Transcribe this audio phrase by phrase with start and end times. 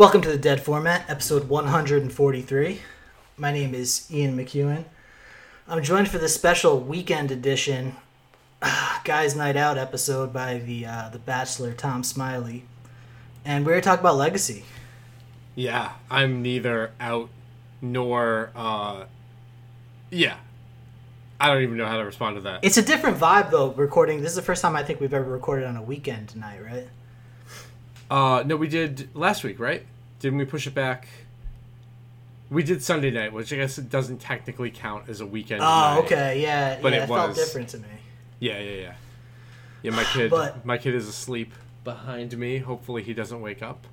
[0.00, 2.80] Welcome to the Dead Format, episode 143.
[3.36, 4.86] My name is Ian McEwen.
[5.68, 7.96] I'm joined for this special weekend edition
[9.04, 12.64] Guys Night Out episode by the uh, the Bachelor Tom Smiley,
[13.44, 14.64] and we're gonna talk about legacy.
[15.54, 17.28] Yeah, I'm neither out
[17.82, 19.04] nor uh
[20.08, 20.36] yeah.
[21.38, 22.60] I don't even know how to respond to that.
[22.62, 23.72] It's a different vibe though.
[23.72, 26.64] Recording this is the first time I think we've ever recorded on a weekend tonight,
[26.64, 26.88] right?
[28.10, 29.84] Uh no, we did last week, right?
[30.20, 31.08] Didn't we push it back?
[32.50, 35.62] We did Sunday night, which I guess it doesn't technically count as a weekend.
[35.62, 35.98] Oh, night.
[36.04, 37.36] okay, yeah, But yeah, it it felt was.
[37.38, 37.88] different to me.
[38.40, 38.94] Yeah, yeah, yeah.
[39.82, 41.52] Yeah, my kid But- my kid is asleep
[41.84, 42.58] behind me.
[42.58, 43.86] Hopefully he doesn't wake up.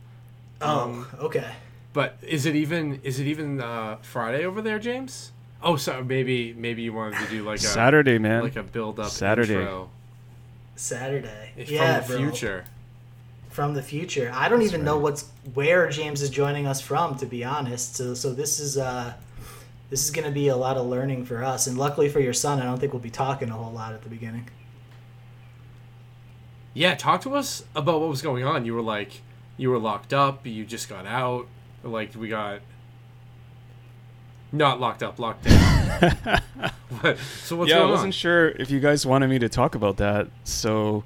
[0.61, 1.51] Oh, Um, okay.
[1.93, 5.31] But is it even is it even uh Friday over there, James?
[5.63, 8.43] Oh, so maybe maybe you wanted to do like a Saturday, man.
[8.43, 9.53] like a build up Saturday.
[9.55, 9.89] intro
[10.75, 11.51] Saturday.
[11.55, 12.17] from yeah, the bro.
[12.17, 12.65] future.
[13.57, 14.31] From the future.
[14.35, 17.95] I don't even know what's where James is joining us from, to be honest.
[17.95, 19.15] So, so this is uh,
[19.89, 22.33] this is going to be a lot of learning for us, and luckily for your
[22.33, 24.47] son, I don't think we'll be talking a whole lot at the beginning.
[26.75, 28.63] Yeah, talk to us about what was going on.
[28.63, 29.23] You were like,
[29.57, 30.45] you were locked up.
[30.45, 31.47] You just got out.
[31.83, 32.59] Like we got
[34.51, 35.59] not locked up, locked down.
[37.01, 37.17] what?
[37.43, 38.11] So what's yeah, I wasn't on?
[38.11, 40.27] sure if you guys wanted me to talk about that.
[40.43, 41.05] So,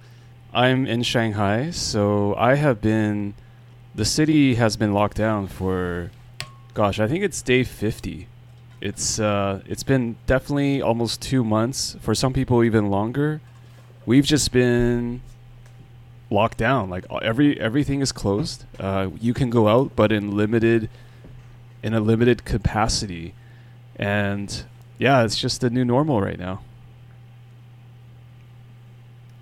[0.53, 1.71] I'm in Shanghai.
[1.71, 3.33] So I have been.
[3.94, 6.11] The city has been locked down for,
[6.73, 8.27] gosh, I think it's day 50.
[8.80, 11.95] It's uh, it's been definitely almost two months.
[12.02, 13.41] For some people, even longer.
[14.05, 15.21] We've just been
[16.31, 16.89] locked down.
[16.89, 18.65] Like every everything is closed.
[18.80, 20.89] Uh, you can go out, but in limited,
[21.83, 23.36] in a limited capacity,
[23.97, 24.64] and
[24.97, 26.61] yeah, it's just the new normal right now.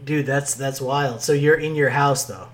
[0.09, 1.21] Dude, that's that's wild.
[1.21, 2.47] So you're in your house though.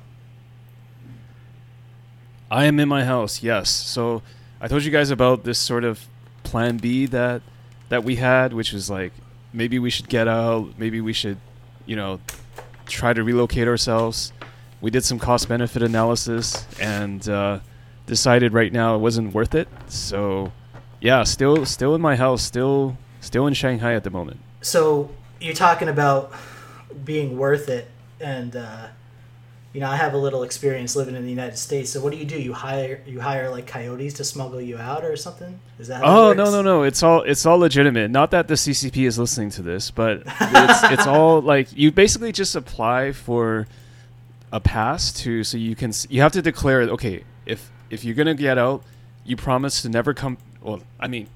[2.52, 3.70] I am in my house, yes.
[3.70, 4.24] So
[4.60, 6.06] I told you guys about this sort of
[6.44, 7.42] plan B that
[7.88, 9.14] that we had, which was like
[9.54, 11.38] maybe we should get out, maybe we should,
[11.86, 12.20] you know,
[12.88, 14.34] try to relocate ourselves.
[14.82, 17.60] We did some cost benefit analysis and uh,
[18.06, 19.70] decided right now it wasn't worth it.
[19.88, 20.52] So
[21.00, 24.42] yeah, still still in my house, still still in Shanghai at the moment.
[24.60, 26.34] So you're talking about
[27.04, 28.88] being worth it, and uh,
[29.74, 31.92] you know I have a little experience living in the United States.
[31.92, 32.40] So what do you do?
[32.42, 35.60] You hire you hire like coyotes to smuggle you out or something?
[35.80, 36.04] Is that?
[36.04, 36.84] Oh no no no!
[36.84, 38.12] It's all it's all legitimate.
[38.12, 42.32] Not that the CCP is listening to this, but it's it's all like you basically
[42.32, 43.68] just apply for
[44.52, 48.36] a pass to so you can you have to declare okay if if you're gonna
[48.36, 48.84] get out,
[49.24, 50.38] you promise to never come.
[50.62, 51.28] Well, I mean,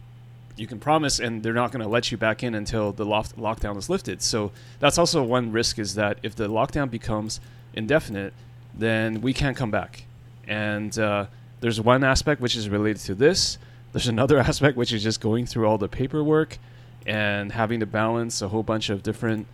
[0.60, 3.78] you can promise, and they're not gonna let you back in until the loft, lockdown
[3.78, 4.22] is lifted.
[4.22, 7.40] So that's also one risk is that if the lockdown becomes
[7.74, 8.34] indefinite,
[8.74, 10.04] then we can't come back.
[10.48, 11.28] And uh,
[11.62, 13.58] there's one aspect which is related to this.
[13.94, 16.58] There's another aspect which is just going through all the paperwork
[17.06, 19.48] and having to balance a whole bunch of different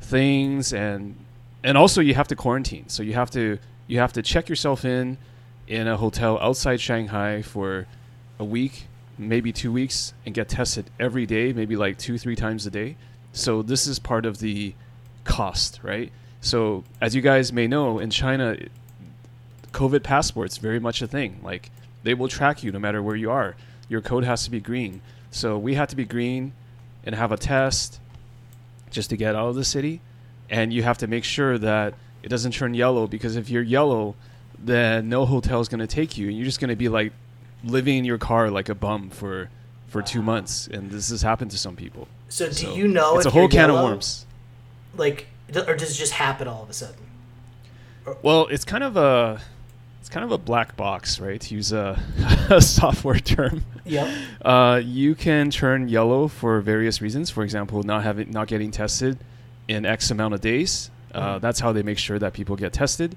[0.00, 1.16] things and
[1.64, 2.88] and also you have to quarantine.
[2.88, 5.18] So you have to you have to check yourself in
[5.66, 7.86] in a hotel outside Shanghai for
[8.38, 8.87] a week,
[9.18, 12.96] maybe 2 weeks and get tested every day, maybe like 2 3 times a day.
[13.32, 14.74] So this is part of the
[15.24, 16.12] cost, right?
[16.40, 18.56] So as you guys may know, in China
[19.72, 21.40] COVID passports very much a thing.
[21.42, 21.70] Like
[22.02, 23.56] they will track you no matter where you are.
[23.88, 25.00] Your code has to be green.
[25.30, 26.52] So we had to be green
[27.04, 28.00] and have a test
[28.90, 30.00] just to get out of the city.
[30.50, 34.14] And you have to make sure that it doesn't turn yellow because if you're yellow,
[34.58, 36.28] then no hotel is going to take you.
[36.28, 37.12] And you're just going to be like
[37.64, 39.50] living in your car like a bum for
[39.88, 40.66] for two months.
[40.66, 42.08] And this has happened to some people.
[42.28, 43.78] So do So you know it's a whole can yellow?
[43.78, 44.26] of worms.
[44.96, 46.96] Like, or does it just happen all of a sudden?
[48.22, 49.40] Well, it's kind of a
[50.00, 51.40] it's kind of a black box, right?
[51.40, 52.00] To use a,
[52.50, 53.64] a software term.
[53.84, 54.14] Yep.
[54.42, 57.30] Uh, you can turn yellow for various reasons.
[57.30, 59.18] For example, not having not getting tested
[59.66, 60.90] in X amount of days.
[61.14, 61.40] Uh, Mhm.
[61.40, 63.16] That's how they make sure that people get tested.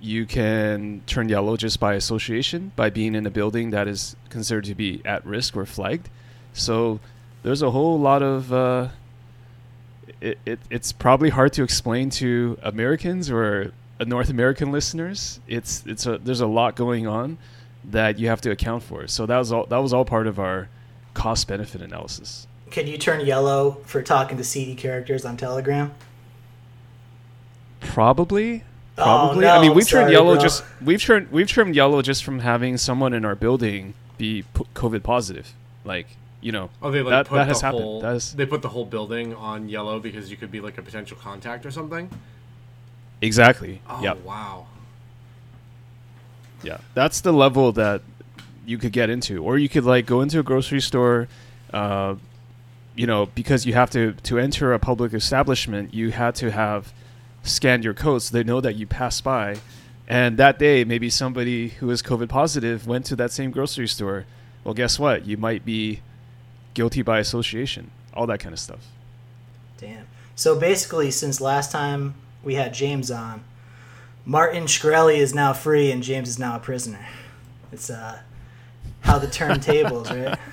[0.00, 4.64] You can turn yellow just by association, by being in a building that is considered
[4.64, 6.08] to be at risk or flagged.
[6.52, 7.00] So
[7.42, 8.52] there's a whole lot of.
[8.52, 8.88] Uh,
[10.20, 13.72] it, it, it's probably hard to explain to Americans or
[14.04, 15.40] North American listeners.
[15.48, 17.38] It's it's a there's a lot going on
[17.84, 19.06] that you have to account for.
[19.06, 20.68] So that was all that was all part of our
[21.14, 22.46] cost benefit analysis.
[22.70, 25.92] Can you turn yellow for talking to seedy characters on Telegram?
[27.80, 28.64] Probably.
[29.00, 29.42] Oh, Probably.
[29.42, 30.42] no, I mean, we've turned yellow bro.
[30.42, 35.02] just we've turned we've turned yellow just from having someone in our building be COVID
[35.04, 35.52] positive.
[35.84, 36.06] Like
[36.40, 37.82] you know, Oh, they like that, put that the has happened.
[37.84, 40.78] whole That is they put the whole building on yellow because you could be like
[40.78, 42.10] a potential contact or something.
[43.22, 43.80] exactly.
[43.88, 44.18] Oh Yep.
[44.24, 44.66] wow.
[46.62, 48.02] Yeah, that's the level that
[48.66, 51.28] you could get into, or you could like go into a grocery store.
[51.72, 52.16] Uh,
[52.96, 56.92] you know, because you have to to enter a public establishment, you had to have
[57.42, 59.56] scanned your code so they know that you passed by.
[60.06, 64.24] And that day, maybe somebody who is COVID positive went to that same grocery store.
[64.64, 65.26] Well, guess what?
[65.26, 66.00] You might be
[66.74, 67.90] guilty by association.
[68.14, 68.86] All that kind of stuff.
[69.76, 70.06] Damn.
[70.34, 73.44] So basically, since last time we had James on,
[74.24, 77.06] Martin Shkreli is now free and James is now a prisoner.
[77.72, 78.20] It's uh,
[79.00, 80.38] how the turntables, right?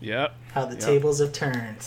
[0.00, 0.34] Yep.
[0.52, 0.80] How the Yep.
[0.84, 1.86] tables have turned,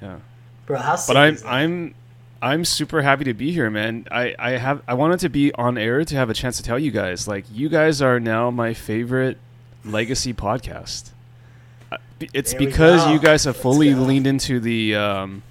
[0.00, 0.18] Yeah.
[0.66, 0.78] bro.
[0.78, 1.38] How sick But I'm?
[1.46, 1.94] I'm
[2.44, 4.06] I'm super happy to be here, man.
[4.10, 6.78] I I have I wanted to be on air to have a chance to tell
[6.78, 9.38] you guys like you guys are now my favorite
[9.82, 11.12] legacy podcast.
[11.90, 11.96] Uh,
[12.34, 15.42] It's There because you guys have fully leaned into the um,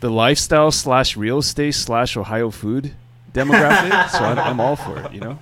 [0.00, 2.94] the lifestyle slash real estate slash Ohio food
[3.32, 4.10] demographic.
[4.10, 5.12] so I'm, I'm all for it.
[5.12, 5.38] You know.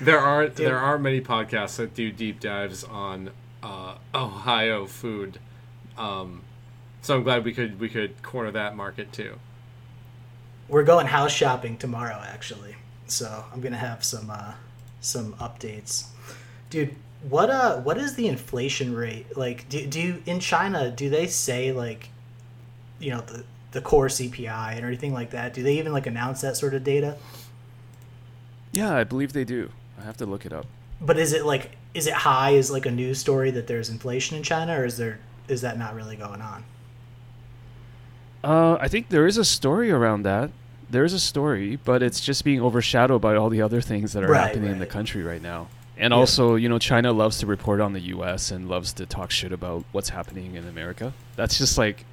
[0.00, 3.30] There are there are many podcasts that do deep dives on
[3.62, 5.38] uh, Ohio food,
[5.96, 6.42] um,
[7.00, 9.38] so I'm glad we could we could corner that market too.
[10.72, 12.76] We're going house shopping tomorrow, actually.
[13.06, 14.54] So I'm gonna have some uh,
[15.02, 16.06] some updates,
[16.70, 16.96] dude.
[17.28, 19.68] What uh, what is the inflation rate like?
[19.68, 20.90] Do, do you in China?
[20.90, 22.08] Do they say like,
[22.98, 25.52] you know, the the core CPI and anything like that?
[25.52, 27.18] Do they even like announce that sort of data?
[28.72, 29.68] Yeah, I believe they do.
[30.00, 30.64] I have to look it up.
[31.02, 32.52] But is it like is it high?
[32.52, 35.78] Is like a news story that there's inflation in China, or is there is that
[35.78, 36.64] not really going on?
[38.42, 40.50] Uh, I think there is a story around that.
[40.92, 44.22] There is a story, but it's just being overshadowed by all the other things that
[44.22, 45.68] are Right, happening in the country right now.
[45.96, 46.18] And Yeah.
[46.18, 48.50] also, you know, China loves to report on the U.S.
[48.50, 51.14] and loves to talk shit about what's happening in America.
[51.34, 52.04] That's just like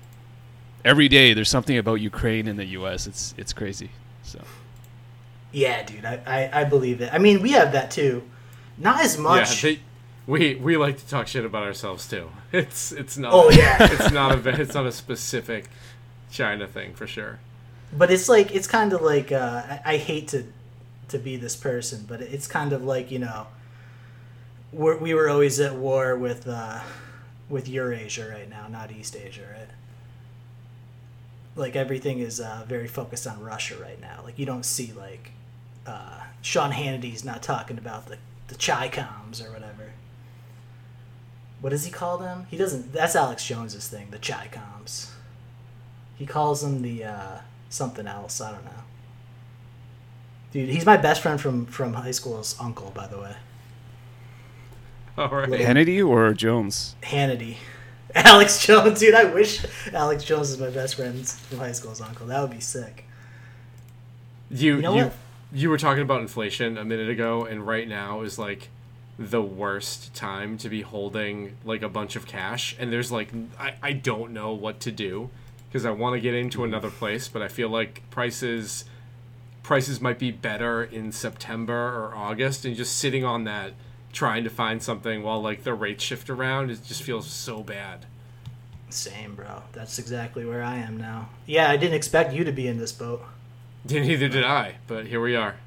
[0.86, 3.06] every day there's something about Ukraine in the U.S.
[3.06, 3.90] It's it's crazy.
[4.24, 4.40] So
[5.52, 7.14] Yeah, dude, I, I, I believe it.
[7.14, 8.24] I mean, we have that too.
[8.78, 9.62] Not as much.
[9.64, 9.80] Yeah, they,
[10.26, 12.30] we we like to talk shit about ourselves too.
[12.54, 13.34] It's it's not.
[13.34, 13.78] Oh, yeah.
[13.94, 15.70] it's not a it's not a specific
[16.31, 17.40] China thing for sure.
[17.92, 20.46] But it's like it's kind of like uh, I, I hate to
[21.10, 23.48] to be this person, but it's kind of like you know
[24.72, 26.82] we're, we were always at war with uh,
[27.50, 29.68] with Eurasia right now, not East Asia, right?
[31.56, 34.22] Like everything is uh, very focused on Russia right now.
[34.24, 35.32] Like you don't see like
[35.86, 39.92] uh, Sean Hannity's not talking about the the Chi-Coms or whatever.
[41.62, 42.48] What does he call them?
[42.50, 42.94] He doesn't.
[42.94, 45.12] That's Alex Jones's thing, the Chi-Coms.
[46.18, 47.38] He calls them the uh,
[47.69, 48.42] something else.
[48.42, 48.71] I don't know.
[50.51, 53.36] Dude, he's my best friend from from high school's uncle, by the way.
[55.18, 55.50] All right.
[55.50, 56.95] Little- Hannity or Jones?
[57.04, 57.57] Hannity.
[58.16, 59.13] Alex Jones, dude.
[59.13, 59.63] I wish
[59.94, 62.25] Alex Jones is my best friend from high school's uncle.
[62.27, 63.06] That would be sick.
[64.50, 65.13] You You know you what?
[65.54, 68.69] you were talking about inflation a minute ago, and right now is like
[69.19, 72.75] the worst time to be holding like a bunch of cash.
[72.80, 73.30] And there's like
[73.60, 75.30] I, I don't know what to do
[75.69, 78.86] because I want to get into another place, but I feel like prices
[79.61, 83.73] prices might be better in September or August, and just sitting on that
[84.11, 88.06] trying to find something while like the rates shift around it just feels so bad.
[88.90, 89.61] Same, bro.
[89.71, 91.30] That's exactly where I am now.
[91.45, 93.21] Yeah, I didn't expect you to be in this boat.
[93.90, 95.57] Neither did I, but here we are.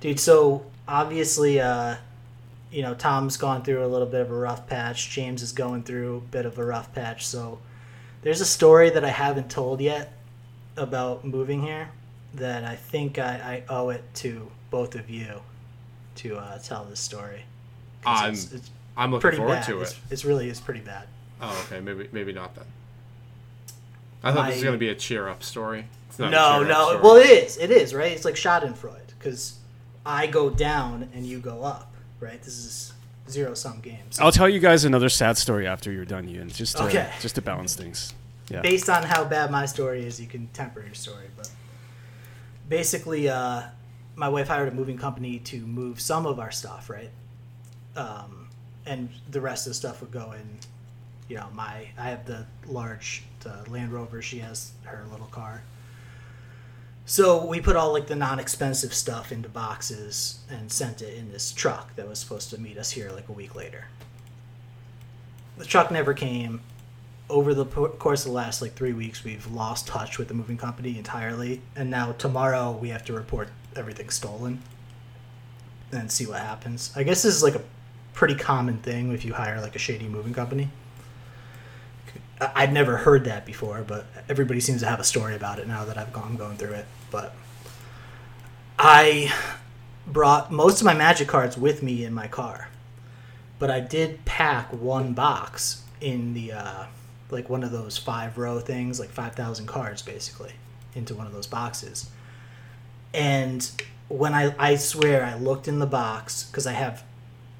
[0.00, 1.96] Dude, so obviously, uh,
[2.70, 5.10] you know, Tom's gone through a little bit of a rough patch.
[5.10, 7.26] James is going through a bit of a rough patch.
[7.26, 7.58] So
[8.22, 10.12] there's a story that I haven't told yet
[10.76, 11.88] about moving here
[12.34, 15.40] that I think I, I owe it to both of you
[16.16, 17.42] to uh, tell this story.
[18.06, 19.64] I'm it's, it's I'm looking forward bad.
[19.66, 19.98] to It's, it.
[20.10, 21.06] it's really is pretty bad.
[21.40, 21.80] Oh, okay.
[21.80, 22.64] Maybe maybe not then.
[24.22, 25.86] I thought this was gonna be a cheer up story.
[26.08, 26.88] It's No, no.
[26.88, 27.02] story.
[27.02, 27.56] Well, it is.
[27.56, 28.12] It is right.
[28.12, 29.58] It's like Schadenfreude because
[30.04, 31.92] I go down and you go up.
[32.20, 32.40] Right.
[32.42, 32.92] This is
[33.30, 34.18] zero sum games.
[34.20, 36.48] I'll tell you guys another sad story after you're done, Ian.
[36.48, 37.10] Just to, Okay.
[37.20, 38.14] just to balance things.
[38.48, 38.62] Yeah.
[38.62, 41.26] based on how bad my story is, you can temper your story.
[41.36, 41.48] But
[42.68, 43.62] basically, uh,
[44.16, 47.10] my wife hired a moving company to move some of our stuff, right?
[47.96, 48.48] Um,
[48.86, 50.58] and the rest of the stuff would go in.
[51.28, 54.20] You know, my I have the large the Land Rover.
[54.20, 55.62] She has her little car.
[57.10, 61.50] So we put all like the non-expensive stuff into boxes and sent it in this
[61.50, 63.86] truck that was supposed to meet us here like a week later.
[65.58, 66.60] The truck never came
[67.28, 70.56] over the course of the last like three weeks, we've lost touch with the moving
[70.56, 74.62] company entirely, and now tomorrow we have to report everything stolen
[75.90, 76.92] and see what happens.
[76.94, 77.62] I guess this is like a
[78.14, 80.68] pretty common thing if you hire like a shady moving company.
[82.40, 85.84] I'd never heard that before, but everybody seems to have a story about it now
[85.86, 86.86] that I've gone going through it.
[87.10, 87.34] But
[88.78, 89.32] I
[90.06, 92.68] brought most of my magic cards with me in my car,
[93.58, 96.84] but I did pack one box in the uh,
[97.30, 100.52] like one of those five row things, like five thousand cards basically,
[100.94, 102.10] into one of those boxes.
[103.12, 103.70] And
[104.08, 107.04] when I I swear I looked in the box because I have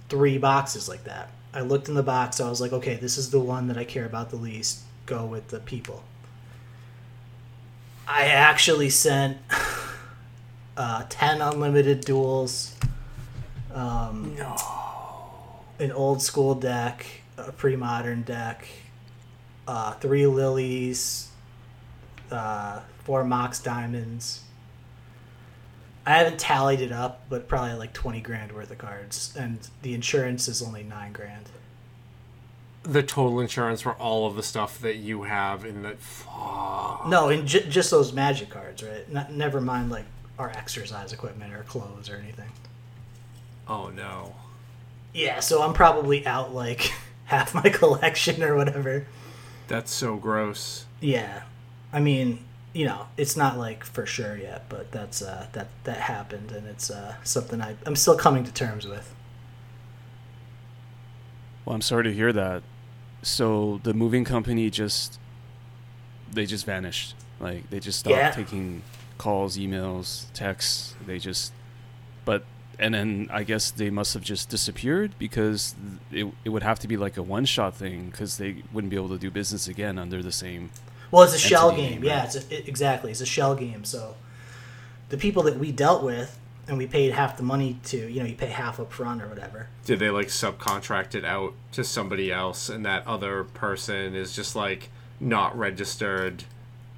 [0.09, 1.31] three boxes like that.
[1.53, 2.41] I looked in the box.
[2.41, 4.81] I was like, okay, this is the one that I care about the least.
[5.07, 6.05] Go with the people.
[8.13, 9.39] I actually sent
[10.77, 12.75] uh, 10 unlimited duels,
[13.73, 14.57] um, No.
[15.79, 17.07] an old school deck,
[17.39, 18.67] a pre modern deck,
[19.69, 21.29] uh, three lilies,
[22.33, 24.41] uh, four Mox diamonds.
[26.05, 29.33] I haven't tallied it up, but probably like 20 grand worth of cards.
[29.39, 31.49] And the insurance is only 9 grand.
[32.83, 35.99] The total insurance for all of the stuff that you have in that.
[35.99, 37.07] Fuck.
[37.07, 39.11] No, and j- just those magic cards, right?
[39.13, 40.07] Not, never mind like
[40.39, 42.51] our exercise equipment or clothes or anything.
[43.69, 44.35] Oh no.
[45.13, 46.91] Yeah, so I'm probably out like
[47.27, 49.07] half my collection or whatever.
[49.69, 50.87] That's so gross.
[51.01, 51.43] Yeah,
[51.93, 55.99] I mean, you know, it's not like for sure yet, but that's uh, that that
[55.99, 59.15] happened, and it's uh, something I I'm still coming to terms with.
[61.65, 62.63] Well, I'm sorry to hear that.
[63.23, 65.19] So the moving company just
[66.33, 67.15] they just vanished.
[67.41, 68.31] Like they just stopped Yeah.
[68.31, 68.83] taking
[69.19, 70.95] calls, emails, texts.
[71.07, 71.53] They just
[72.25, 72.45] but
[72.79, 75.75] and then I guess they must have just disappeared because
[76.11, 78.97] it, it would have to be like a one shot thing because they wouldn't be
[78.97, 80.71] able to do business again under the same.
[81.11, 81.95] Well, it's a shell game.
[82.01, 83.11] game, Yeah, it's a, it, exactly.
[83.11, 83.85] It's a shell game.
[83.85, 84.15] So
[85.09, 88.27] the people that we dealt with, and we paid half the money to, you know,
[88.27, 89.69] you pay half up front or whatever.
[89.85, 94.55] Did they like subcontract it out to somebody else and that other person is just
[94.55, 96.45] like not registered,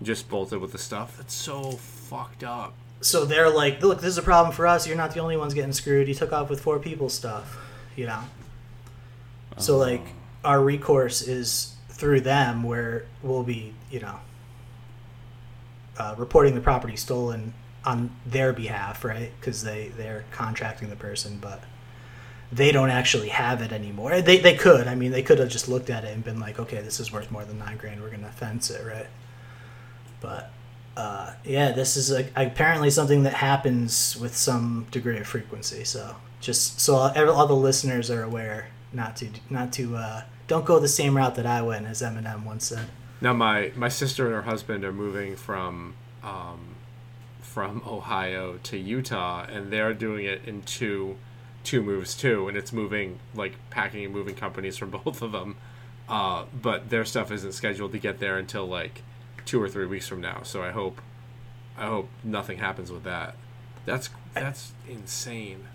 [0.03, 1.17] just bolted with the stuff?
[1.17, 2.75] That's so fucked up.
[3.01, 4.87] So they're like, look, this is a problem for us.
[4.87, 6.07] You're not the only ones getting screwed.
[6.07, 7.59] You took off with four people's stuff,
[7.97, 8.21] you know.
[9.59, 10.03] So like,
[10.45, 14.19] our recourse is through them, where we'll be, you know,
[15.99, 19.31] uh, reporting the property stolen on their behalf, right?
[19.41, 21.63] Because they they're contracting the person, but
[22.51, 24.21] they don't actually have it anymore.
[24.21, 24.87] They they could.
[24.87, 27.13] I mean, they could have just looked at it and been like, okay, this is
[27.13, 28.01] worth more than nine grand.
[28.01, 29.07] We're gonna fence it, right?
[30.21, 30.53] But
[30.97, 35.85] uh, yeah, this is a, apparently something that happens with some degree of frequency.
[35.85, 40.65] So just so all, all the listeners are aware, not to not to uh, don't
[40.65, 42.87] go the same route that I went, as Eminem once said.
[43.21, 46.72] Now my my sister and her husband are moving from um,
[47.53, 51.19] from Ohio to Utah, and they're doing it in two
[51.65, 55.57] two moves too, and it's moving like packing and moving companies from both of them.
[56.09, 59.03] Uh, but their stuff isn't scheduled to get there until like
[59.45, 60.41] two or three weeks from now.
[60.43, 61.01] So I hope
[61.77, 63.37] I hope nothing happens with that.
[63.85, 65.67] That's that's insane.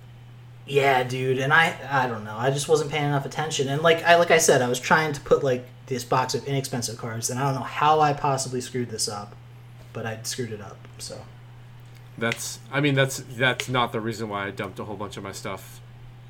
[0.66, 2.36] Yeah, dude, and I I don't know.
[2.36, 3.68] I just wasn't paying enough attention.
[3.68, 6.44] And like I like I said, I was trying to put like this box of
[6.46, 9.36] inexpensive cards, and I don't know how I possibly screwed this up,
[9.94, 10.78] but I screwed it up.
[10.98, 11.22] So
[12.18, 15.24] That's I mean that's that's not the reason why I dumped a whole bunch of
[15.24, 15.82] my stuff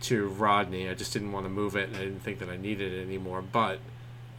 [0.02, 0.90] to Rodney.
[0.90, 3.02] I just didn't want to move it and I didn't think that I needed it
[3.02, 3.42] anymore.
[3.42, 3.80] But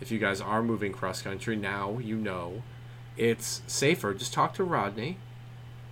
[0.01, 2.63] if you guys are moving cross country now, you know
[3.17, 4.15] it's safer.
[4.15, 5.17] Just talk to Rodney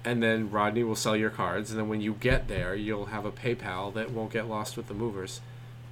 [0.04, 3.24] and then Rodney will sell your cards and then when you get there, you'll have
[3.24, 5.40] a PayPal that won't get lost with the movers.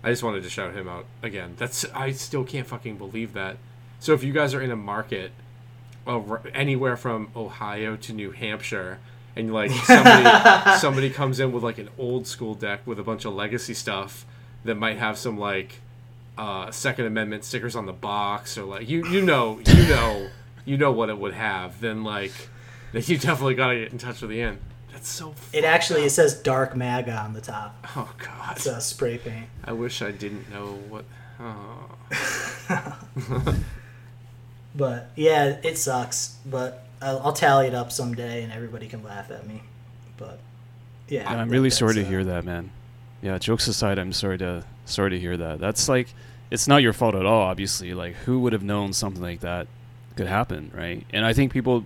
[0.02, 1.54] I just wanted to shout him out again.
[1.56, 3.56] That's I still can't fucking believe that.
[3.99, 5.33] So if you guys are in a market
[6.04, 8.99] well, anywhere from Ohio to New Hampshire,
[9.37, 13.25] and like somebody somebody comes in with like an old school deck with a bunch
[13.25, 14.25] of legacy stuff
[14.64, 15.81] that might have some like
[16.37, 20.29] uh, Second Amendment stickers on the box, or like you you know you know
[20.64, 22.33] you know what it would have, then like
[22.93, 24.59] then you definitely gotta get in touch with the end.
[24.93, 25.35] That's so.
[25.53, 27.87] it actually it says dark MAGA on the top.
[27.97, 28.57] Oh God!
[28.57, 29.47] It's uh, spray paint.
[29.64, 31.05] I wish I didn't know what.
[31.41, 31.91] Oh.
[34.75, 36.37] But yeah, it sucks.
[36.45, 39.63] But I'll, I'll tally it up someday, and everybody can laugh at me.
[40.17, 40.39] But
[41.09, 42.71] yeah, I'm really that's, sorry to uh, hear that, man.
[43.23, 45.61] Yeah, jokes aside, I'm sorry to sorry to hear that.
[45.61, 46.09] That's like
[46.51, 47.95] it's not your fault at all, obviously.
[47.95, 49.67] Like who would have known something like that
[50.17, 51.05] could happen, right?
[51.11, 51.85] And I think people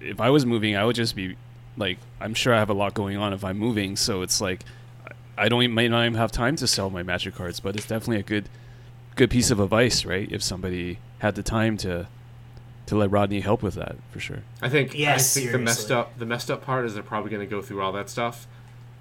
[0.00, 1.36] if I was moving, I would just be
[1.76, 4.64] like I'm sure I have a lot going on if I'm moving, so it's like
[5.36, 7.86] I don't even, may not even have time to sell my magic cards, but it's
[7.86, 8.48] definitely a good
[9.14, 10.30] good piece of advice, right?
[10.30, 12.08] If somebody had the time to
[12.88, 14.42] to let Rodney help with that, for sure.
[14.62, 17.30] I think Yeah, I think the messed up the messed up part is they're probably
[17.30, 18.46] going to go through all that stuff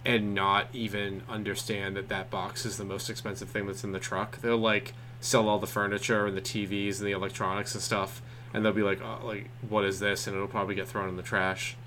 [0.05, 3.99] and not even understand that that box is the most expensive thing that's in the
[3.99, 4.39] truck.
[4.41, 8.21] They'll like sell all the furniture and the TVs and the electronics and stuff,
[8.53, 10.27] and they'll be like, oh, like what is this?
[10.27, 11.77] And it'll probably get thrown in the trash.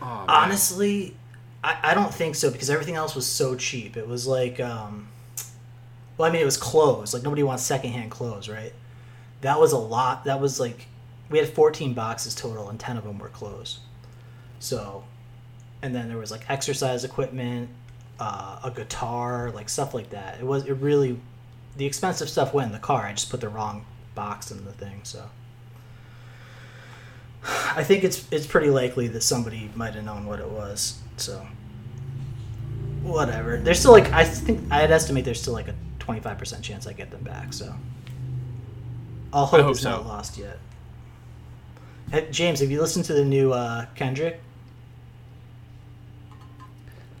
[0.00, 0.24] Oh.
[0.28, 1.14] Honestly,
[1.62, 3.96] I, I don't think so because everything else was so cheap.
[3.96, 5.08] It was like, um,
[6.16, 7.12] well, I mean, it was clothes.
[7.12, 8.72] Like nobody wants secondhand clothes, right?
[9.42, 10.24] That was a lot.
[10.24, 10.86] That was like
[11.30, 13.80] we had 14 boxes total, and 10 of them were closed
[14.58, 15.04] So,
[15.80, 17.70] and then there was like exercise equipment,
[18.20, 20.38] uh, a guitar, like stuff like that.
[20.40, 21.18] It was it really
[21.76, 23.06] the expensive stuff went in the car.
[23.06, 25.28] I just put the wrong box in the thing, so.
[27.44, 31.00] I think it's it's pretty likely that somebody might have known what it was.
[31.16, 31.46] So
[33.02, 33.58] whatever.
[33.58, 37.10] There's still like I think I'd estimate there's still like a 25% chance I get
[37.10, 37.52] them back.
[37.52, 37.74] So
[39.32, 40.58] I'll hope, hope it's not lost yet.
[42.12, 44.38] Hey, James, have you listened to the new uh, Kendrick?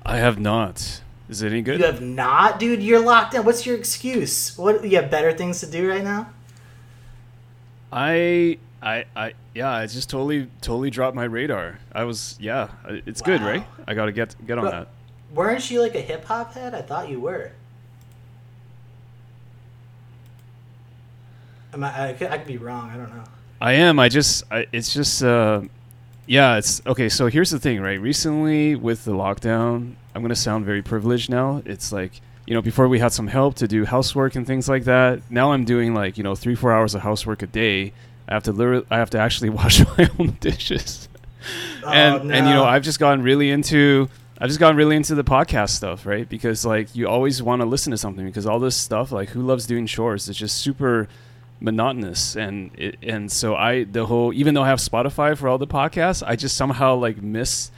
[0.04, 1.00] I have not.
[1.30, 1.80] Is it any good?
[1.80, 2.82] You have not, dude.
[2.82, 3.42] You're locked in.
[3.42, 4.56] What's your excuse?
[4.58, 6.28] What you have better things to do right now?
[7.90, 11.78] I I I yeah, I just totally totally dropped my radar.
[11.94, 13.64] I was yeah, it's good, right?
[13.86, 14.88] I got to get get on But- that.
[15.32, 16.74] Weren't you like a hip hop head?
[16.74, 17.52] I thought you were.
[21.72, 22.90] Am I, I, could, I could be wrong.
[22.90, 23.24] I don't know.
[23.62, 24.00] I am.
[24.00, 25.62] I just I, it's just uh
[26.26, 28.00] yeah, it's okay, so here's the thing, right?
[28.00, 31.62] Recently with the lockdown, I'm going to sound very privileged now.
[31.64, 34.82] It's like you know, before we had some help to do housework and things like
[34.84, 35.22] that.
[35.30, 37.92] Now I'm doing like, you know, 3 4 hours of housework a day.
[38.28, 41.08] I have to literally I have to actually wash my own dishes.
[41.86, 42.64] and Oh, and you know.
[42.64, 46.28] I've just gotten really into I've just gotten really into the podcast stuff, right?
[46.28, 49.42] Because like you always want to listen to something because all this stuff, like who
[49.42, 50.28] loves doing chores?
[50.28, 51.06] It's just super
[51.62, 55.58] monotonous and it, and so I the whole even though I have Spotify for all
[55.58, 57.70] the podcasts, I just somehow like miss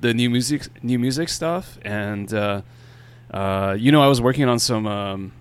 [0.00, 2.62] the new music new music stuff and uh,
[3.30, 5.32] uh, you know I was working on some um,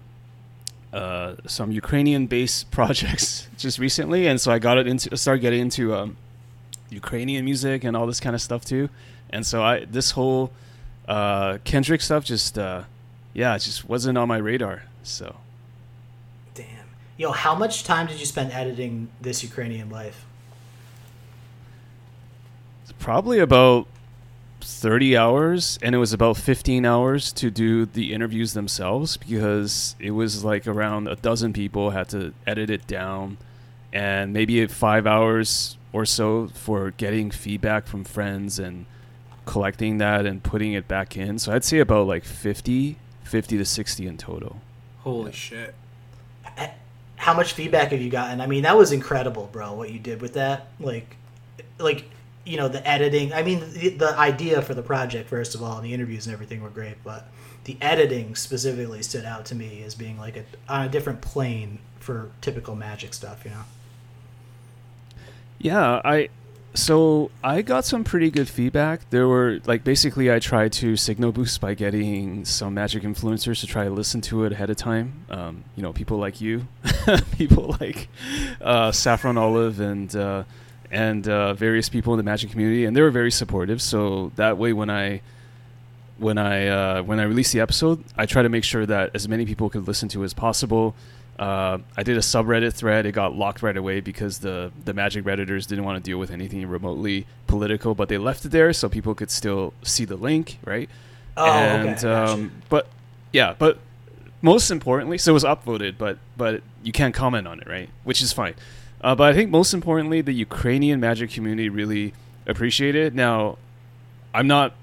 [0.94, 5.62] uh, some Ukrainian based projects just recently and so I got it into started getting
[5.62, 6.18] into um,
[6.90, 8.90] Ukrainian music and all this kind of stuff too.
[9.30, 10.52] And so I this whole
[11.08, 12.84] uh, Kendrick stuff just uh,
[13.34, 14.84] yeah, it just wasn't on my radar.
[15.04, 15.36] So.
[17.18, 20.26] Yo, how much time did you spend editing this Ukrainian life?
[22.84, 23.86] it's probably about
[24.62, 30.12] 30 hours and it was about 15 hours to do the interviews themselves because it
[30.12, 33.38] was like around a dozen people had to edit it down
[33.92, 38.86] and maybe 5 hours or so for getting feedback from friends and
[39.46, 41.40] collecting that and putting it back in.
[41.40, 44.62] So I'd say about like 50 50 to 60 in total.
[45.00, 45.76] Holy shit.
[47.28, 48.40] How much feedback have you gotten?
[48.40, 49.74] I mean, that was incredible, bro.
[49.74, 51.18] What you did with that, like,
[51.78, 52.06] like
[52.46, 53.34] you know, the editing.
[53.34, 56.34] I mean, the, the idea for the project, first of all, and the interviews and
[56.34, 57.28] everything were great, but
[57.66, 61.80] the editing specifically stood out to me as being like a, on a different plane
[62.00, 63.44] for typical magic stuff.
[63.44, 63.64] You know.
[65.60, 66.30] Yeah, I
[66.78, 69.10] so I got some pretty good feedback.
[69.10, 73.68] There were like basically I tried to signal boost by getting some magic influencers to
[73.68, 75.26] try to listen to it ahead of time.
[75.30, 76.68] Um, you know, people like you,
[77.38, 78.10] people like
[78.62, 80.44] uh, Saffron Olive and uh,
[80.92, 83.82] and uh, various people in the magic community, and they were very supportive.
[83.82, 85.22] So that way, when I
[86.20, 89.28] when I uh, when I release the episode, I try to make sure that as
[89.28, 90.96] many people could listen to as possible.
[91.40, 93.06] Uh, I did a subreddit thread.
[93.06, 96.32] It got locked right away because the the Magic redditors didn't want to deal with
[96.32, 100.58] anything remotely political, but they left it there so people could still see the link,
[100.66, 100.90] right?
[101.36, 102.12] Oh, and okay.
[102.12, 102.88] um, but
[103.32, 103.78] yeah, but
[104.42, 107.90] most importantly, so it was upvoted, but but you can't comment on it, right?
[108.04, 108.56] Which is fine.
[109.02, 112.14] Uh, but I think most importantly, the Ukrainian Magic community really
[112.48, 113.14] appreciated it.
[113.14, 113.58] Now,
[114.34, 114.74] I'm not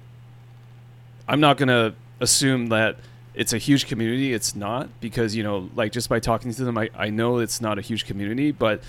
[1.27, 2.97] I'm not gonna assume that
[3.35, 4.33] it's a huge community.
[4.33, 7.61] It's not because you know, like just by talking to them, I, I know it's
[7.61, 8.51] not a huge community.
[8.53, 8.83] But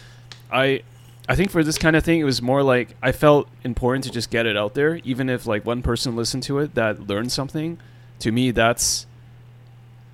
[0.52, 0.84] I
[1.28, 4.12] I think for this kind of thing, it was more like I felt important to
[4.12, 7.32] just get it out there, even if like one person listened to it that learned
[7.32, 7.78] something.
[8.20, 9.08] To me, that's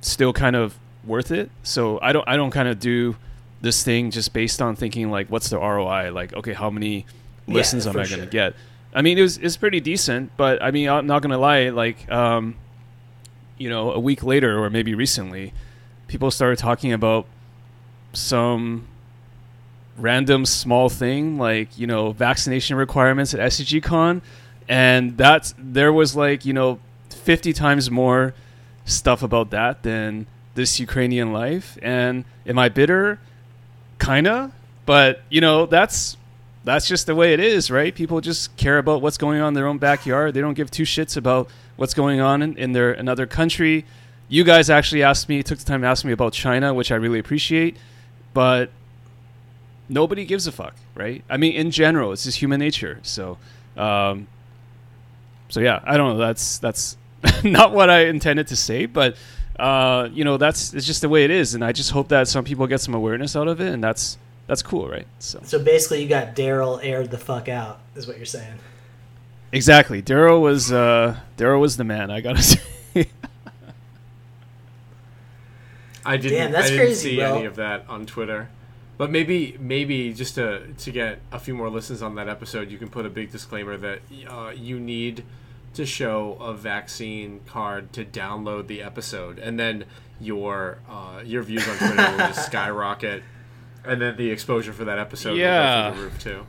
[0.02, 1.52] still kind of worth it.
[1.64, 3.16] So I don't I don't kind of do
[3.62, 6.12] this thing just based on thinking like what's the ROI?
[6.12, 7.06] Like okay, how many
[7.48, 8.26] Yeah, listens am for I going sure.
[8.26, 8.56] to get?
[8.94, 11.70] I mean, it was it's pretty decent, but I mean, I'm not gonna lie.
[11.70, 12.56] Like, um,
[13.62, 15.54] you know, a week later or maybe recently,
[16.08, 17.26] people started talking about
[18.14, 18.88] some
[19.98, 24.22] random small thing like you know vaccination requirements at SCG Con.
[24.68, 28.34] and that's there was like you know 50 times more
[28.86, 31.78] stuff about that than this Ukrainian life.
[31.82, 33.20] And am I bitter?
[34.00, 34.52] Kinda,
[34.86, 36.18] but you know that's
[36.64, 37.94] that's just the way it is, right?
[37.94, 40.34] People just care about what's going on in their own backyard.
[40.34, 43.86] They don't give two shits about what's going on in, in their another country.
[44.30, 46.96] You guys actually asked me, took the time to ask me about China, which I
[46.96, 47.76] really appreciate,
[48.34, 48.70] but
[49.90, 51.24] nobody gives a fuck, right?
[51.30, 53.00] I mean, in general, it's just human nature.
[53.04, 53.38] So,
[53.76, 54.28] um,
[55.50, 56.18] so yeah, I don't know.
[56.18, 56.98] That's that's
[57.44, 59.16] not what I intended to say, but
[59.60, 62.28] uh, you know, that's it's just the way it is, and I just hope that
[62.28, 65.08] some people get some awareness out of it, and that's that's cool, right?
[65.20, 68.56] So So basically, you got Daryl aired the fuck out, is what you're saying.
[69.52, 72.10] Exactly, Daryl was uh, Daryl was the man.
[72.12, 72.60] I gotta say.
[76.06, 76.38] I didn't.
[76.38, 77.36] Damn, that's I didn't crazy, see bro.
[77.36, 78.50] any of that on Twitter.
[78.98, 82.78] But maybe, maybe just to to get a few more listens on that episode, you
[82.78, 85.24] can put a big disclaimer that uh, you need
[85.74, 89.86] to show a vaccine card to download the episode, and then
[90.20, 93.24] your uh, your views on Twitter will just skyrocket,
[93.86, 95.86] and then the exposure for that episode Yeah.
[95.86, 96.46] will go through the roof too.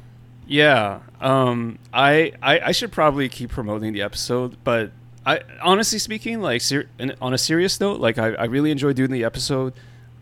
[0.47, 4.91] Yeah, um, I, I I should probably keep promoting the episode, but
[5.25, 6.89] I honestly speaking, like ser-
[7.21, 9.73] on a serious note, like I, I really enjoyed doing the episode.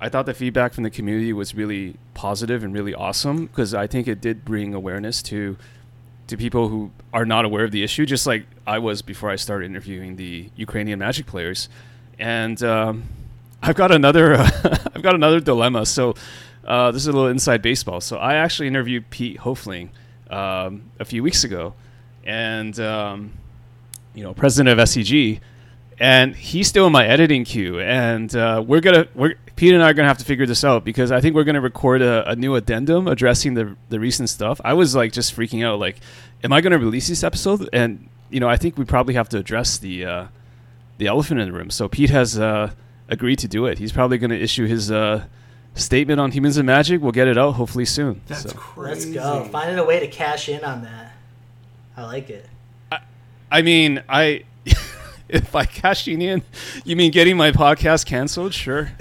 [0.00, 3.86] I thought the feedback from the community was really positive and really awesome because I
[3.86, 5.56] think it did bring awareness to
[6.26, 9.36] to people who are not aware of the issue, just like I was before I
[9.36, 11.68] started interviewing the Ukrainian Magic players.
[12.18, 13.04] And um,
[13.62, 14.36] I've got another
[14.94, 15.86] I've got another dilemma.
[15.86, 16.14] So
[16.64, 18.00] uh, this is a little inside baseball.
[18.00, 19.88] So I actually interviewed Pete Hoefling
[20.30, 21.74] um, a few weeks ago,
[22.24, 23.32] and um,
[24.14, 25.40] you know, president of SCG,
[25.98, 27.80] and he's still in my editing queue.
[27.80, 30.84] And uh, we're gonna we're Pete and I are gonna have to figure this out
[30.84, 34.60] because I think we're gonna record a, a new addendum addressing the the recent stuff.
[34.64, 35.96] I was like just freaking out, like,
[36.42, 37.68] am I gonna release this episode?
[37.72, 40.26] And you know, I think we probably have to address the uh,
[40.98, 41.70] the elephant in the room.
[41.70, 42.72] So Pete has uh,
[43.08, 43.78] agreed to do it.
[43.78, 44.90] He's probably gonna issue his.
[45.74, 47.00] Statement on Humans of Magic.
[47.00, 48.20] We'll get it out hopefully soon.
[48.26, 49.44] That's So- Let's go.
[49.50, 51.12] Finding a way to cash in on that.
[51.96, 52.46] I like it.
[53.52, 54.44] I mean, I
[55.28, 56.42] if by cashing in,
[56.84, 58.54] you mean getting my podcast canceled?
[58.54, 58.92] Sure.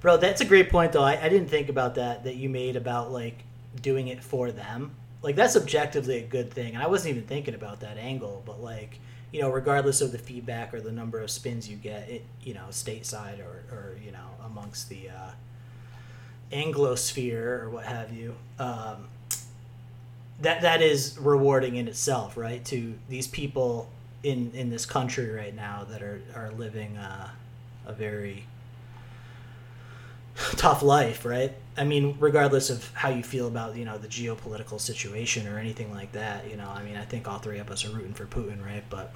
[0.00, 1.02] Bro, that's a great point, though.
[1.02, 3.38] I, I didn't think about that that you made about like
[3.80, 4.90] doing it for them.
[5.22, 8.42] Like that's objectively a good thing, and I wasn't even thinking about that angle.
[8.44, 9.00] But like,
[9.34, 12.54] you know, regardless of the feedback or the number of spins you get, it you
[12.54, 15.32] know, stateside or or you know, amongst the uh,
[16.52, 19.08] Anglosphere or what have you, um,
[20.40, 22.64] that that is rewarding in itself, right?
[22.66, 23.90] To these people
[24.22, 27.30] in in this country right now that are are living uh,
[27.86, 28.46] a very
[30.36, 31.52] tough life, right?
[31.76, 35.92] I mean, regardless of how you feel about you know the geopolitical situation or anything
[35.92, 38.26] like that, you know, I mean, I think all three of us are rooting for
[38.26, 38.84] Putin, right?
[38.88, 39.12] But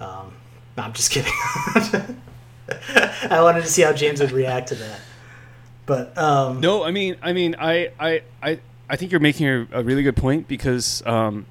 [0.00, 0.32] um,
[0.76, 1.32] no, I'm just kidding.
[3.30, 5.00] I wanted to see how James would react to that,
[5.86, 9.66] but um, No, I mean, I mean, I, I, I, I think you're making a,
[9.72, 11.46] a really good point because, um,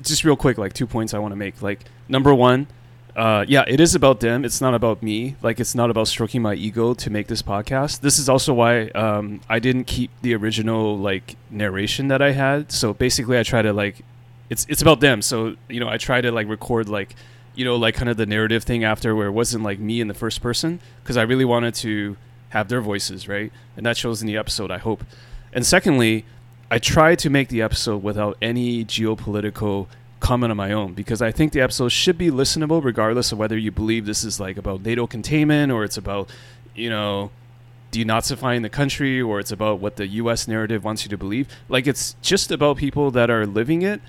[0.00, 1.60] just real quick, like two points I want to make.
[1.62, 2.66] Like number one,
[3.14, 4.44] uh, yeah, it is about them.
[4.44, 5.36] It's not about me.
[5.42, 8.00] Like it's not about stroking my ego to make this podcast.
[8.00, 12.72] This is also why um, I didn't keep the original like narration that I had.
[12.72, 14.02] So basically, I try to like,
[14.48, 15.20] it's it's about them.
[15.22, 17.14] So you know, I try to like record like,
[17.54, 20.08] you know, like kind of the narrative thing after where it wasn't like me in
[20.08, 22.16] the first person because I really wanted to
[22.50, 23.52] have their voices, right?
[23.76, 25.04] And that shows in the episode, I hope.
[25.52, 26.24] And secondly,
[26.70, 29.88] I tried to make the episode without any geopolitical
[30.20, 33.58] comment of my own because I think the episode should be listenable regardless of whether
[33.58, 36.30] you believe this is like about NATO containment or it's about,
[36.74, 37.30] you know,
[37.90, 41.48] denazifying the country or it's about what the US narrative wants you to believe.
[41.68, 44.00] Like it's just about people that are living it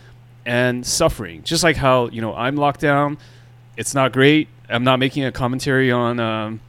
[0.45, 1.43] and suffering.
[1.43, 3.17] Just like how, you know, I'm locked down,
[3.77, 4.47] it's not great.
[4.69, 6.59] I'm not making a commentary on um,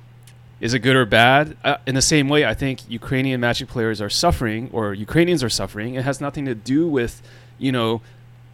[0.60, 1.56] is it good or bad?
[1.64, 5.50] Uh, in the same way, I think Ukrainian Magic players are suffering, or Ukrainians are
[5.50, 5.94] suffering.
[5.94, 7.22] It has nothing to do with,
[7.58, 8.00] you know,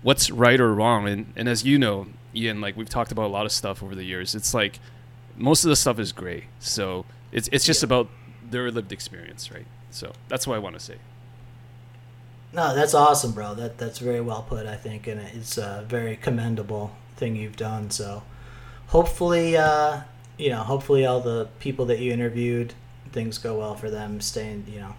[0.02, 1.06] what's right or wrong.
[1.06, 3.94] And and as you know, Ian, like we've talked about a lot of stuff over
[3.94, 4.34] the years.
[4.34, 4.80] It's like
[5.36, 6.46] most of the stuff is gray.
[6.58, 8.08] So it's it's just about
[8.50, 9.66] their lived experience, right?
[9.90, 10.96] So that's what I want to say.
[12.52, 13.54] No, that's awesome, bro.
[13.54, 17.90] That that's very well put, I think, and it's a very commendable thing you've done.
[17.90, 18.22] So,
[18.88, 20.00] hopefully, uh,
[20.36, 22.74] you know, hopefully, all the people that you interviewed,
[23.12, 24.20] things go well for them.
[24.20, 24.94] Staying, you know,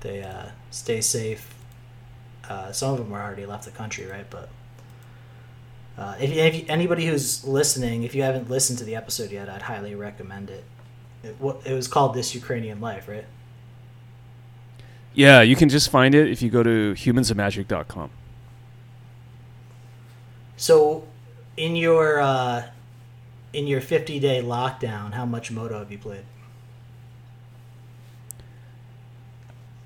[0.00, 1.54] they uh, stay safe.
[2.48, 4.28] Uh, some of them were already left the country, right?
[4.30, 4.48] But
[5.98, 9.62] uh, if, if anybody who's listening, if you haven't listened to the episode yet, I'd
[9.62, 10.64] highly recommend it.
[11.22, 13.26] It, it was called "This Ukrainian Life," right?
[15.16, 18.10] Yeah, you can just find it if you go to humansofmagic.com.
[20.58, 21.04] So,
[21.56, 22.66] in your uh,
[23.54, 26.24] in your 50 day lockdown, how much Moto have you played?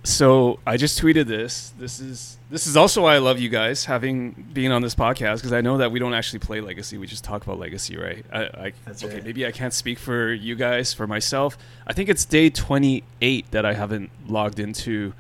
[0.03, 1.75] So I just tweeted this.
[1.79, 5.37] This is this is also why I love you guys having being on this podcast
[5.37, 6.97] because I know that we don't actually play Legacy.
[6.97, 8.25] We just talk about Legacy, right?
[8.33, 9.17] I, I That's okay.
[9.17, 9.25] right.
[9.25, 10.95] Maybe I can't speak for you guys.
[10.95, 15.13] For myself, I think it's day twenty eight that I haven't logged into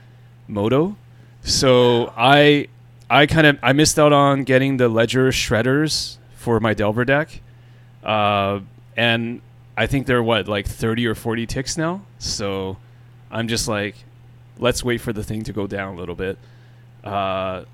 [0.48, 0.96] Moto.
[1.42, 2.68] So I
[3.10, 7.42] I kind of I missed out on getting the Ledger Shredders for my Delver deck,
[8.02, 8.60] uh,
[8.96, 9.42] and
[9.76, 12.02] I think they're what like thirty or forty ticks now.
[12.18, 12.78] So
[13.30, 13.94] I'm just like,
[14.60, 16.38] let's wait for the thing to go down a little bit.
[17.02, 17.64] Uh,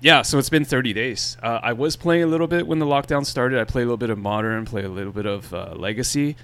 [0.00, 1.36] yeah, so it's been 30 days.
[1.42, 3.60] Uh, I was playing a little bit when the lockdown started.
[3.60, 6.36] I played a little bit of Modern, played a little bit of uh, Legacy,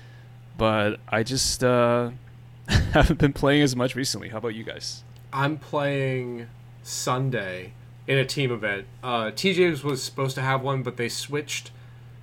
[0.56, 2.10] but I just uh,
[2.68, 4.28] haven't been playing as much recently.
[4.28, 5.02] How about you guys?
[5.32, 6.46] I'm playing
[6.82, 7.72] Sunday
[8.06, 8.86] in a team event.
[9.02, 11.70] Uh, TJ's was supposed to have one, but they switched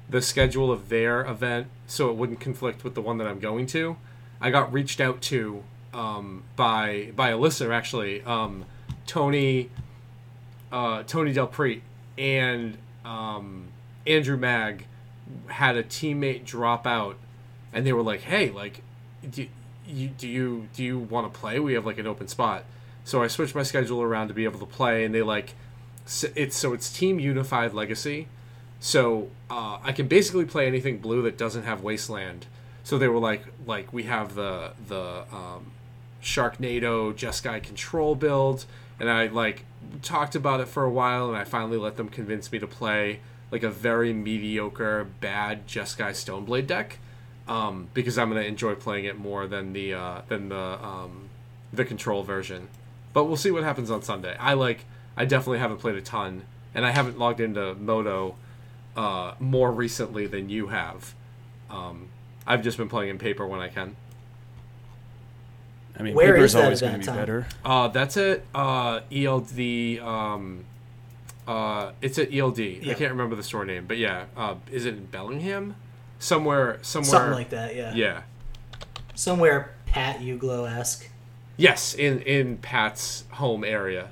[0.10, 3.66] the schedule of their event so it wouldn't conflict with the one that I'm going
[3.68, 3.98] to.
[4.40, 5.64] I got reached out to
[5.96, 8.66] um, by by a listener actually, um,
[9.08, 9.70] Tony
[10.72, 11.82] uh, Tony Del Prete
[12.18, 13.68] and um,
[14.06, 14.86] Andrew Mag
[15.48, 17.18] had a teammate drop out,
[17.74, 18.82] and they were like, "Hey, like,
[19.28, 19.48] do
[19.88, 21.60] you do you do you want to play?
[21.60, 22.66] We have like an open spot."
[23.06, 25.54] So I switched my schedule around to be able to play, and they like
[26.36, 28.28] it's so it's Team Unified Legacy,
[28.82, 32.48] so uh, I can basically play anything blue that doesn't have Wasteland.
[32.84, 35.72] So they were like like we have the the um,
[36.26, 38.66] Sharknado Jeskai control build,
[39.00, 39.64] and I like
[40.02, 43.20] talked about it for a while, and I finally let them convince me to play
[43.52, 46.98] like a very mediocre, bad Jeskai Stoneblade deck,
[47.48, 51.30] um, because I'm gonna enjoy playing it more than the uh, than the um,
[51.72, 52.70] the control version.
[53.14, 54.36] But we'll see what happens on Sunday.
[54.38, 54.86] I like
[55.16, 58.36] I definitely haven't played a ton, and I haven't logged into Moto
[58.98, 61.14] uh, more recently than you have.
[61.70, 62.10] Um,
[62.48, 63.96] I've just been playing in paper when I can.
[65.98, 67.16] I mean, Where paper's is that always going to be Tom?
[67.16, 67.48] better.
[67.64, 68.46] Uh, that's it.
[68.54, 70.00] Uh, ELD.
[70.00, 70.66] Um,
[71.48, 72.60] uh, it's at ELD.
[72.60, 72.92] Yeah.
[72.92, 74.26] I can't remember the store name, but yeah.
[74.36, 75.76] Uh, is it in Bellingham?
[76.20, 76.80] Somewhere.
[76.82, 77.10] Somewhere.
[77.12, 77.94] Something like that, yeah.
[77.94, 78.22] Yeah.
[79.14, 81.10] Somewhere Pat Uglo esque.
[81.58, 84.10] Yes, in in Pat's home area,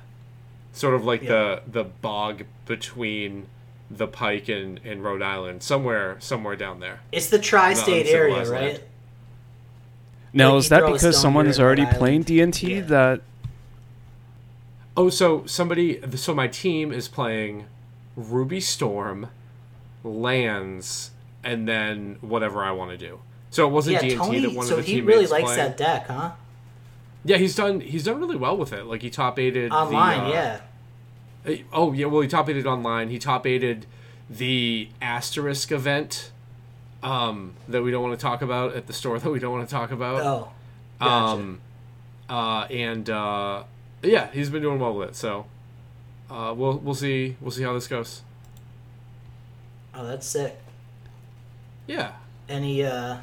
[0.72, 3.46] sort of like the the bog between
[3.90, 7.00] the Pike and, and Rhode Island, somewhere somewhere down there.
[7.12, 8.48] It's the tri-state Not area, right?
[8.48, 8.80] land.
[10.34, 12.80] Now, Like, is that because stone someone here is already playing D&T Yeah.
[12.82, 13.20] that
[14.96, 16.00] Oh, so somebody.
[16.16, 17.64] So my team is playing
[18.16, 19.28] Ruby Storm,
[20.04, 21.10] lands,
[21.42, 23.18] and then whatever I want to do.
[23.50, 24.40] So it wasn't Yeah, D and T Tony.
[24.40, 25.58] that one So of the he really likes played.
[25.58, 26.32] that deck, huh?
[27.24, 27.80] Yeah, he's done.
[27.80, 28.84] He's done really well with it.
[28.86, 30.60] Like he top eighted Online, the, uh, yeah.
[31.46, 33.08] Uh, Oh yeah, well he top eighted online.
[33.08, 33.86] He top eighted
[34.30, 36.30] the asterisk event
[37.04, 39.68] um, that we don't want to talk about at the store that we don't want
[39.68, 40.20] to talk about.
[40.22, 40.48] Oh,
[40.98, 41.12] gotcha.
[41.36, 41.60] um,
[42.28, 43.62] uh, and uh,
[44.02, 45.16] yeah, he's been doing well with it.
[45.16, 45.46] So
[46.30, 48.22] uh, we'll we'll see we'll see how this goes.
[49.94, 50.58] oh, that's sick.
[51.86, 52.12] Yeah,
[52.48, 53.18] Any, uh,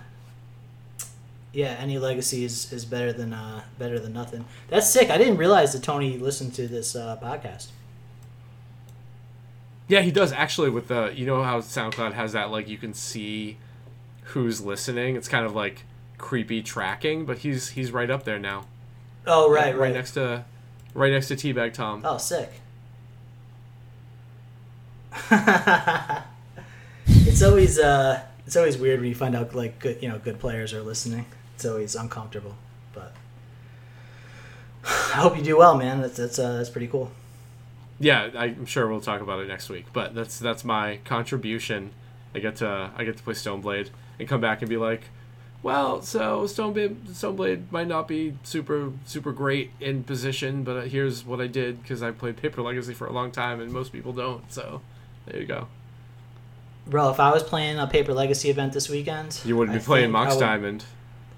[1.52, 4.46] yeah, any legacy is, is better than uh, better than nothing.
[4.70, 5.10] That's sick.
[5.10, 7.70] I didn't realize that Tony listened to this uh, podcast.
[9.88, 10.70] yeah, he does actually.
[10.70, 13.58] With the you know how SoundCloud has that like you can see
[14.22, 15.16] who's listening.
[15.16, 15.84] It's kind of like
[16.18, 18.66] creepy tracking, but he's he's right up there now.
[19.28, 19.94] Oh, right, right, right.
[19.94, 20.46] next to
[20.94, 22.02] right next to Teabag Tom.
[22.06, 22.52] Oh, sick.
[27.08, 30.40] it's always uh, it's always weird when you find out like good you know good
[30.40, 31.26] players are listening.
[31.56, 32.56] It's always uncomfortable,
[32.94, 33.14] but
[34.86, 36.02] I hope you do well, man.
[36.02, 37.12] That's that's uh, that's pretty cool.
[38.00, 39.86] Yeah, I'm sure we'll talk about it next week.
[39.94, 41.92] But that's that's my contribution.
[42.34, 43.90] I get to I get to play Stoneblade
[44.22, 45.02] and come back and be like,
[45.64, 51.40] well, so Stoneblade Stoneblade might not be super super great in position, but here's what
[51.42, 54.52] I did because I played Paper Legacy for a long time and most people don't.
[54.52, 54.82] So
[55.26, 55.68] there you go.
[56.88, 59.86] Bro, if I was playing a Paper Legacy event this weekend, You wouldn't I be
[59.86, 60.84] playing Mox would- Diamond.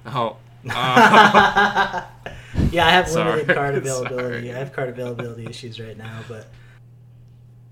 [0.05, 0.37] Oh.
[0.69, 2.03] Uh,
[2.71, 3.31] Yeah, I have Sorry.
[3.41, 4.15] limited card availability.
[4.47, 4.53] Sorry.
[4.53, 6.47] I have card availability issues right now, but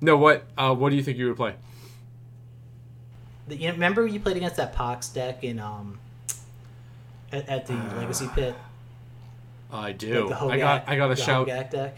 [0.02, 1.54] no, what uh, what do you think you would play?
[3.48, 6.00] The, you remember you played against that Pox deck in um
[7.32, 8.56] at, at the Legacy Pit.
[9.72, 10.30] I do.
[10.30, 11.48] Like the I got I got a shout.
[11.48, 11.98] Hogak deck.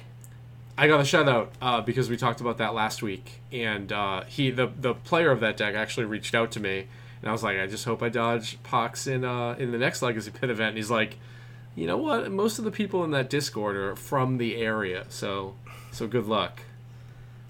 [0.77, 4.23] I got a shout out uh, because we talked about that last week, and uh,
[4.23, 6.87] he the the player of that deck actually reached out to me,
[7.21, 10.01] and I was like, I just hope I dodge Pox in uh, in the next
[10.01, 10.69] Legacy Pit event.
[10.69, 11.17] And he's like,
[11.75, 12.31] you know what?
[12.31, 15.55] Most of the people in that Discord are from the area, so
[15.91, 16.61] so good luck.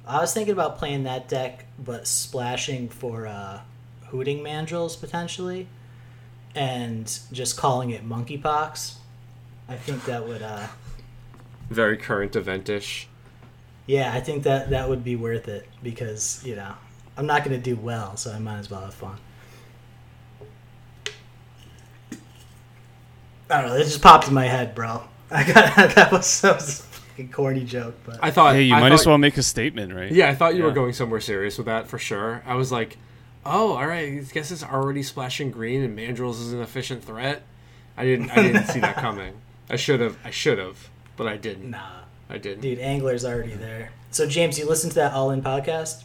[0.06, 3.62] I was thinking about playing that deck, but splashing for uh,
[4.14, 5.68] hooting mandrills potentially,
[6.54, 8.94] and just calling it monkeypox.
[9.68, 10.68] I think that would, uh,
[11.72, 13.06] Very current eventish.
[13.88, 16.74] yeah, I think that that would be worth it because you know
[17.18, 19.18] I'm not going to do well, so I might as well have fun.
[23.50, 23.76] I don't know.
[23.76, 25.04] It just popped in my head, bro.
[25.32, 28.54] I got that was, that was fucking corny joke, but I thought.
[28.54, 30.12] hey, you I might thought, as well make a statement, right?
[30.12, 32.44] Yeah, I thought you were going somewhere serious with that for sure.
[32.46, 32.98] I was like,
[33.46, 34.14] oh, all right.
[34.14, 37.44] I guess it's already splashing green, and Mandrills is an efficient threat.
[37.98, 38.32] I didn't.
[38.32, 39.34] I didn't see that coming.
[39.70, 40.18] I should have.
[40.24, 41.70] I should have, but I didn't.
[41.72, 42.62] nah, I didn't.
[42.62, 43.92] dude, Angler's already there.
[44.12, 46.04] So James, you listened to that All In podcast?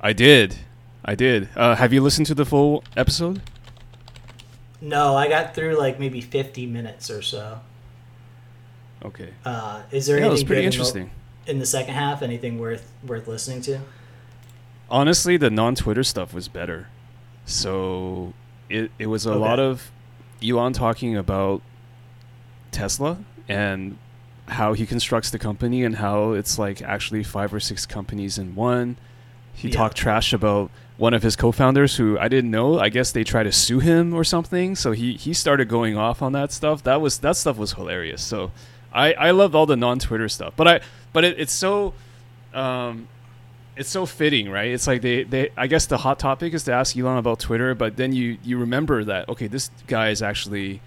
[0.00, 0.56] I did.
[1.04, 1.48] I did.
[1.56, 3.42] Uh, have you listened to the full episode?
[4.80, 7.60] No, I got through like maybe 50 minutes or so.
[9.04, 9.30] Okay.
[9.44, 11.10] Uh, is there Yeah, it was anything pretty good in the- interesting.
[11.46, 12.22] in the second half?
[12.22, 13.80] Anything worth worth listening to?
[14.90, 16.88] Honestly, the non-Twitter stuff was better.
[17.46, 18.34] So
[18.68, 19.38] it it was a Okay.
[19.38, 19.90] lot of
[20.42, 21.62] Elon talking about
[22.70, 23.18] Tesla
[23.48, 23.96] and
[24.48, 28.54] how he constructs the company and how it's like actually five or six companies in
[28.54, 28.96] one.
[29.54, 29.76] He Yeah.
[29.76, 32.78] talked trash about one of his co-founders who I didn't know.
[32.78, 34.74] I guess they tried to sue him or something.
[34.76, 36.82] So he he started going off on that stuff.
[36.82, 38.22] That was that stuff was hilarious.
[38.22, 38.50] So
[38.92, 40.54] I I loved all the non-Twitter stuff.
[40.56, 40.80] But I
[41.12, 41.94] but it, it's so
[42.54, 43.08] um
[43.76, 44.70] it's so fitting, right?
[44.70, 47.74] It's like they, they I guess the hot topic is to ask Elon about Twitter,
[47.74, 50.80] but then you you remember that okay, this guy is actually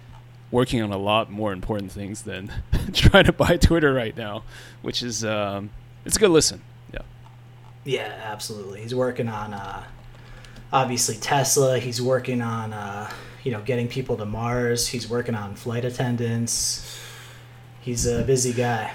[0.50, 2.52] working on a lot more important things than
[2.92, 4.44] trying to buy Twitter right now,
[4.82, 5.70] which is um
[6.04, 6.62] it's a good listen.
[6.92, 7.00] Yeah.
[7.84, 8.80] Yeah, absolutely.
[8.82, 9.84] He's working on uh,
[10.72, 11.78] obviously Tesla.
[11.78, 13.10] He's working on uh,
[13.42, 14.86] you know getting people to Mars.
[14.86, 17.00] He's working on flight attendants.
[17.80, 18.92] He's a busy guy.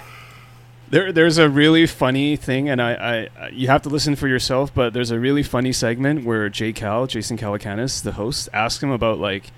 [0.92, 4.74] There, there's a really funny thing, and I, I, you have to listen for yourself.
[4.74, 8.90] But there's a really funny segment where Jay Cal, Jason Calacanis, the host, asks him
[8.90, 9.52] about like,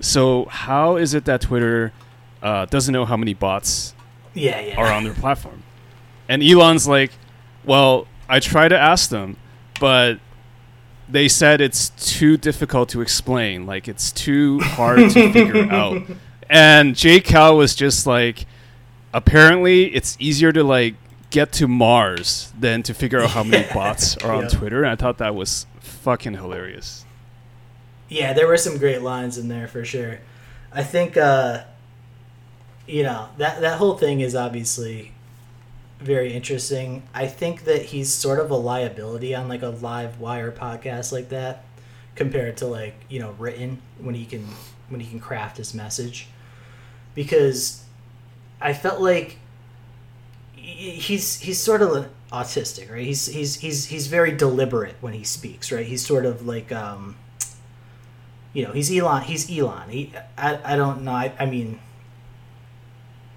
[0.00, 1.92] so how is it that Twitter
[2.42, 3.94] uh, doesn't know how many bots
[4.34, 4.76] Yeah, yeah.
[4.76, 5.62] are on their platform.
[6.28, 7.12] And Elon's like,
[7.64, 9.38] well, I try to ask them,
[9.80, 10.18] but
[11.08, 13.64] they said it's too difficult to explain.
[13.64, 16.02] Like, it's too hard to figure out.
[16.50, 18.44] And Jay Cal was just like,
[19.14, 20.94] apparently, it's easier to, like,
[21.30, 24.48] get to Mars than to figure out how many bots are on Yeah.
[24.50, 24.82] Twitter.
[24.82, 27.04] And I thought that was fucking hilarious.
[28.08, 30.20] Yeah, there were some great lines in there for sure.
[30.72, 31.64] I think uh
[32.86, 35.12] you know, that that whole thing is obviously
[35.98, 37.02] very interesting.
[37.14, 41.30] I think that he's sort of a liability on like a live wire podcast like
[41.30, 41.64] that
[42.14, 44.46] compared to like, you know, written when he can
[44.90, 46.28] when he can craft his message.
[47.14, 47.83] Because
[48.64, 49.38] I felt like
[50.56, 53.04] he's he's sort of autistic, right?
[53.04, 55.86] He's he's he's he's very deliberate when he speaks, right?
[55.86, 57.16] He's sort of like um
[58.54, 59.22] you know, he's Elon.
[59.24, 59.90] He's Elon.
[59.90, 61.10] He, I, I don't know.
[61.10, 61.80] I, I mean,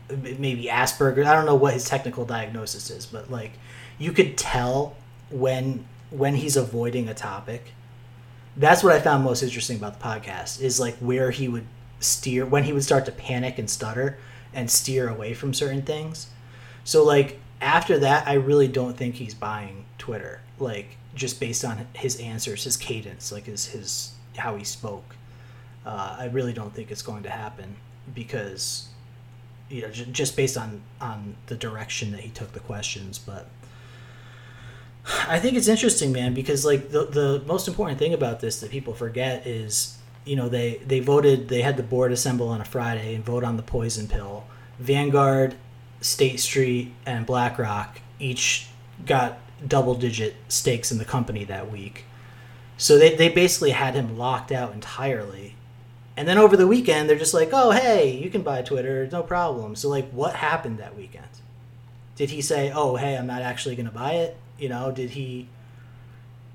[0.09, 1.25] maybe Asperger.
[1.25, 3.53] I don't know what his technical diagnosis is, but like,
[3.97, 4.95] you could tell
[5.29, 7.73] when when he's avoiding a topic.
[8.55, 11.65] That's what I found most interesting about the podcast is like where he would
[11.99, 14.17] steer when he would start to panic and stutter
[14.57, 16.27] and steer away from certain things.
[16.83, 20.41] So like after that, I really don't think he's buying Twitter.
[20.59, 25.15] Like just based on his answers, his cadence, like his his how he spoke.
[25.85, 27.77] Uh, I really don't think it's going to happen
[28.13, 28.89] because
[29.69, 33.47] you know j- just based on on the direction that he took the questions, but.
[35.29, 38.71] I think it's interesting, man, because like the the most important thing about this that
[38.71, 39.96] people forget is,
[40.27, 43.43] you know, they they voted, they had the board assemble on a Friday and vote
[43.43, 44.45] on the poison pill.
[44.79, 45.55] Vanguard,
[46.01, 48.67] State Street, and BlackRock each
[49.05, 52.05] got double digit stakes in the company that week.
[52.77, 55.55] So they, they basically had him locked out entirely.
[56.15, 59.23] And then over the weekend, they're just like, oh, hey, you can buy Twitter, no
[59.23, 59.75] problem.
[59.75, 61.25] So, like, what happened that weekend?
[62.15, 64.37] Did he say, oh, hey, I'm not actually going to buy it?
[64.57, 65.47] You know, did he,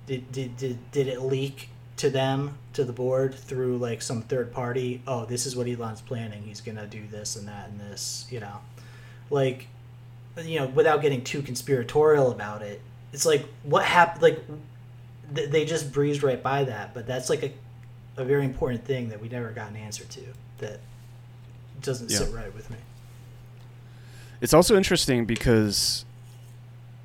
[0.07, 1.69] did, did, did, did it leak
[2.03, 5.01] to them, to the board, through like some third party?
[5.07, 6.43] Oh, this is what Elon's planning.
[6.43, 8.59] He's to do this and that and this, you know?
[9.31, 9.69] Like,
[10.43, 12.81] you know, without getting too conspiratorial about it,
[13.13, 14.23] it's like, what happened?
[14.23, 14.41] Like,
[15.33, 17.53] th- they just breezed right by that, but that's like a,
[18.21, 20.21] a very important thing that we never got an answer to
[20.59, 20.81] that
[21.81, 22.19] doesn't Yeah.
[22.19, 22.79] sit right with me.
[24.41, 26.05] It's also interesting because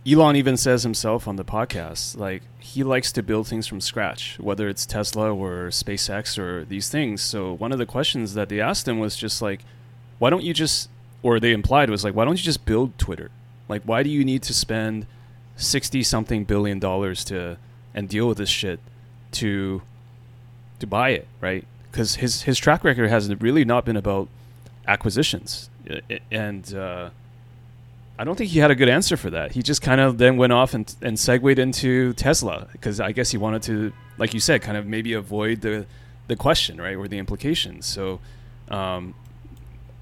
[0.09, 2.41] Elon even says himself on the podcast, like
[2.77, 7.23] he likes to build things from scratch, whether it's Tesla or SpaceX or these things.
[7.23, 9.61] So one of the questions that they asked him was just like,
[10.19, 10.87] why don't you just,
[11.23, 13.31] or they implied was like, why don't you just build Twitter?
[13.67, 15.07] Like, why do you need to spend
[15.55, 17.57] sixty something billion dollars to
[17.95, 18.79] and deal with this shit
[19.31, 19.81] to
[20.79, 21.65] to buy it, right?
[21.89, 24.27] Because his his track record has really not been about
[24.87, 25.71] acquisitions,
[26.29, 27.09] and uh,
[28.19, 29.51] I don't think he had a good answer for that.
[29.51, 33.31] He just kind of then went off and and segued into Tesla because I guess
[33.31, 35.85] he wanted to, like you said, kind of maybe avoid the
[36.27, 37.85] the question, right, or the implications.
[37.85, 38.19] So.
[38.69, 39.13] Um,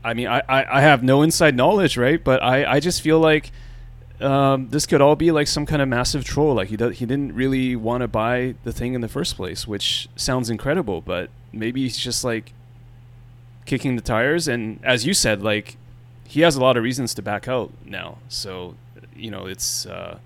[0.03, 2.23] I mean, I, I, I have no inside knowledge, right?
[2.23, 3.51] But I, I just feel like
[4.21, 6.53] um, this could all be like some kind of massive troll.
[6.53, 9.67] Like he does, he didn't really want to buy the thing in the first place,
[9.67, 11.01] which sounds incredible.
[11.01, 12.53] But maybe he's just like
[13.65, 14.47] kicking the tires.
[14.47, 15.75] And as you said, like
[16.27, 18.17] he has a lot of reasons to back out now.
[18.27, 18.75] So
[19.15, 20.19] you know, it's uh,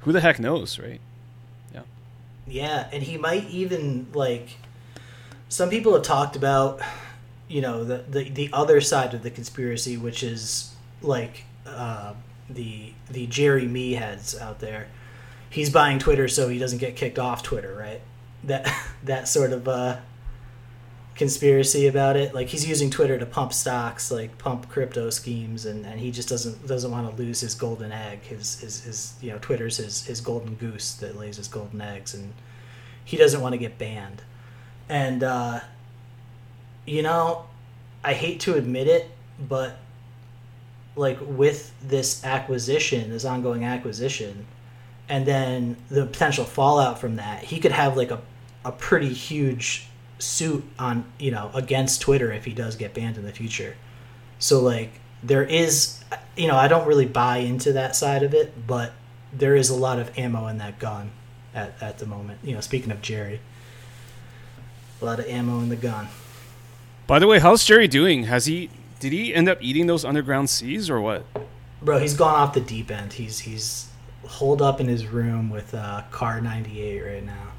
[0.00, 1.00] who the heck knows, right?
[1.74, 1.82] Yeah.
[2.46, 4.56] Yeah, and he might even like.
[5.48, 6.80] Some people have talked about,
[7.48, 12.14] you know, the the, the other side of the conspiracy, which is like uh,
[12.48, 14.88] the the Jerry Me heads out there.
[15.50, 18.00] He's buying Twitter so he doesn't get kicked off Twitter, right?
[18.44, 18.72] That
[19.04, 19.98] that sort of uh,
[21.14, 22.34] conspiracy about it.
[22.34, 26.28] Like he's using Twitter to pump stocks, like pump crypto schemes, and, and he just
[26.28, 28.22] doesn't doesn't want to lose his golden egg.
[28.22, 32.14] His, his his you know Twitter's his his golden goose that lays his golden eggs,
[32.14, 32.32] and
[33.04, 34.22] he doesn't want to get banned.
[34.88, 35.60] And uh,
[36.86, 37.46] you know,
[38.02, 39.10] I hate to admit it,
[39.48, 39.76] but
[40.96, 44.46] like with this acquisition, this ongoing acquisition,
[45.08, 48.20] and then the potential fallout from that, he could have like a
[48.64, 49.88] a pretty huge
[50.22, 53.76] suit on you know against Twitter if he does get banned in the future.
[54.38, 56.02] So like there is
[56.36, 58.92] you know I don't really buy into that side of it, but
[59.32, 61.10] there is a lot of ammo in that gun
[61.54, 62.40] at, at the moment.
[62.42, 63.40] You know, speaking of Jerry,
[65.00, 66.08] a lot of ammo in the gun.
[67.06, 68.24] By the way, how's Jerry doing?
[68.24, 68.70] Has he
[69.00, 71.26] did he end up eating those underground seas or what?
[71.82, 73.14] Bro, he's gone off the deep end.
[73.14, 73.88] He's he's
[74.24, 77.51] holed up in his room with uh, Kar 98 right now.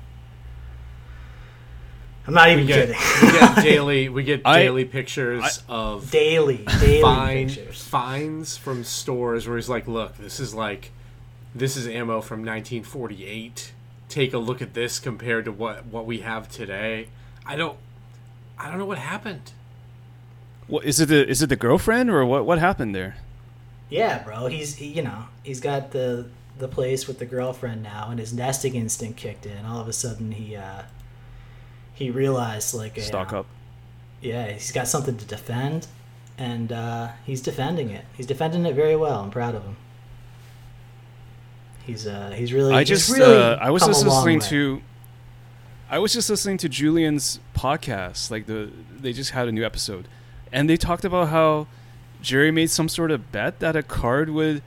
[2.26, 3.32] I'm not even We get, kidding.
[3.34, 7.84] we get daily we get I- daily pictures of daily, daily fine pictures.
[7.84, 10.92] finds from stores where he's like, "Look, this is like
[11.54, 13.74] this is ammo from 1948.
[14.10, 17.08] Take a look at this compared to what what we have today."
[17.46, 17.78] I don't
[18.58, 19.52] I don't know what happened.
[20.68, 21.08] What is it?
[21.08, 22.46] The, is it the girlfriend or what?
[22.46, 23.18] What happened there?
[23.90, 24.48] Yeah, bro.
[24.48, 28.32] He's he, you know he's got the the place with the girlfriend now, and his
[28.34, 29.66] nesting instinct kicked in.
[29.66, 30.84] All of a sudden, he uh
[32.04, 33.46] he realized like Stock uh, up.
[34.22, 35.88] Yeah, he's got something to defend,
[36.38, 38.04] and uh, he's defending it.
[38.18, 39.22] He's defending it very well.
[39.22, 39.78] I'm proud of him.
[41.86, 42.74] He's uh he's really.
[42.74, 44.82] I just really uh, I was just listening to
[45.90, 48.32] I was just listening to Julian's podcast.
[48.32, 50.08] Like the they just had a new episode,
[50.52, 51.68] and they talked about how
[52.22, 54.62] Jerry made some sort of bet that a card would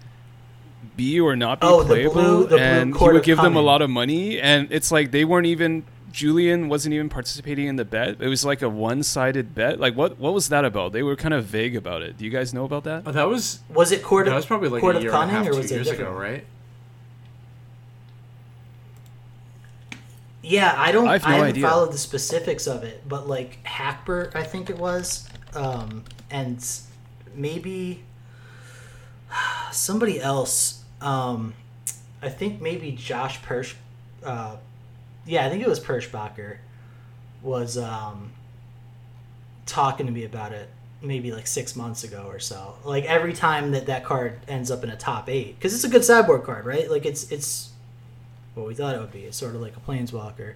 [0.96, 3.56] be or not be Oh, the playable, blue- the blue and he would give them
[3.56, 4.40] a lot of money.
[4.40, 5.84] And it's like they weren't even
[6.16, 8.22] Julian wasn't even participating in the bet.
[8.22, 9.78] It was like a one-sided bet.
[9.78, 10.92] Like what what was that about?
[10.92, 12.16] They were kind of vague about it.
[12.16, 13.02] Do you guys know about that?
[13.04, 15.12] Oh, that was Was it court that of was probably like court a of year
[15.12, 16.46] and a half, or two it years ago, right?
[20.42, 21.06] Yeah, I don't.
[21.06, 21.68] I I, have no haven't idea.
[21.68, 26.66] followed the specifics of it, but like Hackbert, I think it was, um, and
[27.34, 28.04] maybe
[29.70, 30.82] somebody else.
[31.02, 31.52] Um,
[32.22, 33.74] I think maybe Josh Persh.
[34.24, 34.56] Uh,
[35.26, 36.58] yeah, I think it was Pershbacher
[37.42, 38.32] was um,
[39.66, 40.68] talking to me about it
[41.02, 42.76] maybe like six months ago or so.
[42.84, 45.88] Like every time that that card ends up in a top eight, because it's a
[45.88, 46.90] good sideboard card, right?
[46.90, 47.70] Like it's it's
[48.54, 49.24] what we thought it would be.
[49.24, 50.54] It's sort of like a planeswalker.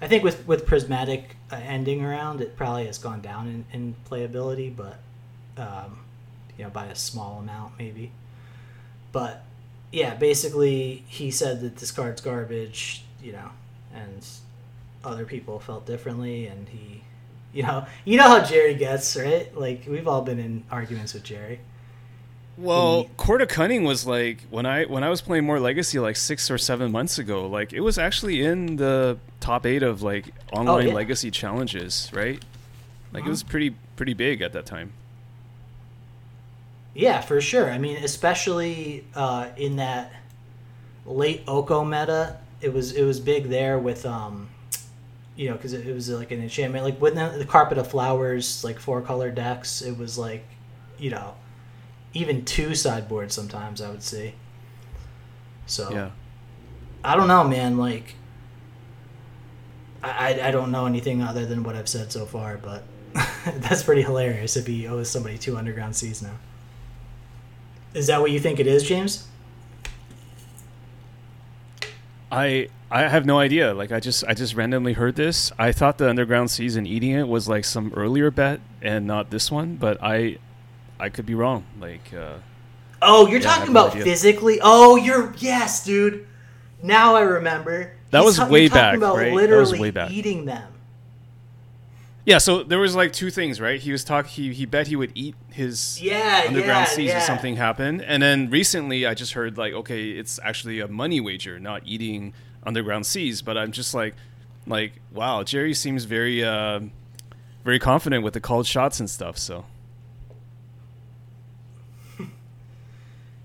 [0.00, 3.94] I think with with prismatic uh, ending around, it probably has gone down in, in
[4.10, 4.98] playability, but
[5.56, 6.00] um,
[6.56, 8.12] you know by a small amount maybe.
[9.12, 9.44] But
[9.92, 13.50] yeah, basically he said that this card's garbage, you know,
[13.94, 14.26] and
[15.04, 17.02] other people felt differently, and he,
[17.52, 19.54] you know, you know how Jerry gets, right?
[19.56, 21.60] Like we've all been in arguments with Jerry.
[22.58, 26.16] Well, Court of Cunning was like when I when I was playing more Legacy like
[26.16, 27.46] six or seven months ago.
[27.46, 30.94] Like it was actually in the top eight of like online yeah.
[30.94, 32.42] Legacy challenges, right?
[33.12, 33.26] Like Mhm.
[33.26, 34.92] it was pretty pretty big at that time.
[36.94, 37.70] Yeah, for sure.
[37.70, 40.12] I mean, especially uh, in that
[41.06, 44.48] late Oko meta, it was it was big there with um,
[45.36, 48.62] you know, because it, it was like an enchantment, like with the, carpet of flowers,
[48.64, 49.82] like four color decks.
[49.82, 50.44] It was like,
[50.98, 51.34] you know,
[52.12, 54.34] even two sideboards sometimes I would see.
[55.66, 56.10] So Yeah.
[57.04, 57.78] I don't know, man.
[57.78, 58.14] Like,
[60.02, 62.84] I, I, I don't know anything other than what I've said so far, but
[63.44, 66.36] that's pretty hilarious if he owes somebody two underground seas now.
[67.94, 69.26] Is that what you think it is, James?
[72.32, 73.74] I I have no idea.
[73.74, 75.52] Like I just I just randomly heard this.
[75.58, 79.50] I thought the underground season eating it was like some earlier bet and not this
[79.50, 80.38] one, but I
[80.98, 81.64] I could be wrong.
[81.80, 82.34] Like uh,
[83.02, 84.04] Oh, you're Yeah, talking no about idea.
[84.04, 84.60] physically.
[84.62, 86.26] Oh, you're yes, dude.
[86.82, 87.92] Now I remember.
[88.10, 89.48] That He's was ta- way back, right?
[89.48, 90.10] That was way back.
[90.10, 90.71] eating them.
[92.24, 93.80] Yeah, so there was like two things, right?
[93.80, 94.30] He was talking.
[94.30, 97.16] he he bet he would eat his Yeah, underground yeah, seas yeah.
[97.18, 98.00] if something happened.
[98.02, 102.32] And then recently I just heard like, okay, it's actually a money wager, not eating
[102.64, 103.42] underground seas.
[103.42, 104.14] But I'm just like
[104.68, 106.80] like, wow, Jerry seems very uh
[107.64, 109.64] very confident with the called shots and stuff, so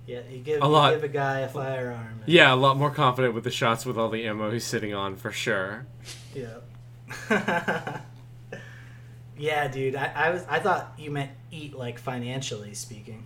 [0.05, 0.93] Yeah, you give, A you lot.
[0.93, 2.21] give a guy a firearm.
[2.27, 5.15] Yeah, a lot more confident with the shots with all the ammo he's sitting on
[5.15, 5.85] for sure.
[6.35, 6.57] Yeah.
[9.37, 9.95] yeah, dude.
[9.95, 13.23] I, I was I thought you meant eat like financially speaking.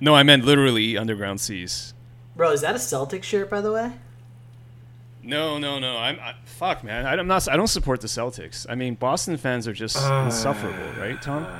[0.00, 1.94] No, I meant literally underground seas.
[2.36, 3.92] Bro, is that a Celtic shirt by the way?
[5.22, 5.96] No, no, no.
[5.98, 7.06] I'm I, fuck, man.
[7.06, 7.48] I, I'm not.
[7.48, 8.66] I don't support the Celtics.
[8.68, 11.46] I mean, Boston fans are just Uh, insufferable, right, Tom?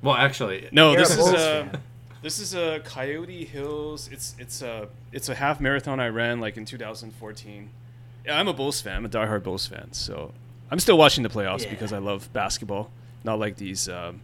[0.00, 1.36] Well, actually, No, You're this a is Bulls a
[1.72, 1.80] fan.
[2.22, 4.08] this is a Coyote Hills.
[4.12, 7.68] It's it's a it's a half marathon I ran like in 2014.
[8.24, 8.94] Yeah, I'm a Bulls fan.
[8.98, 9.92] I'm a diehard Bulls fan.
[9.92, 10.32] So
[10.70, 11.70] I'm still watching the playoffs Yeah.
[11.70, 12.90] because I love basketball,
[13.24, 14.20] not like these um,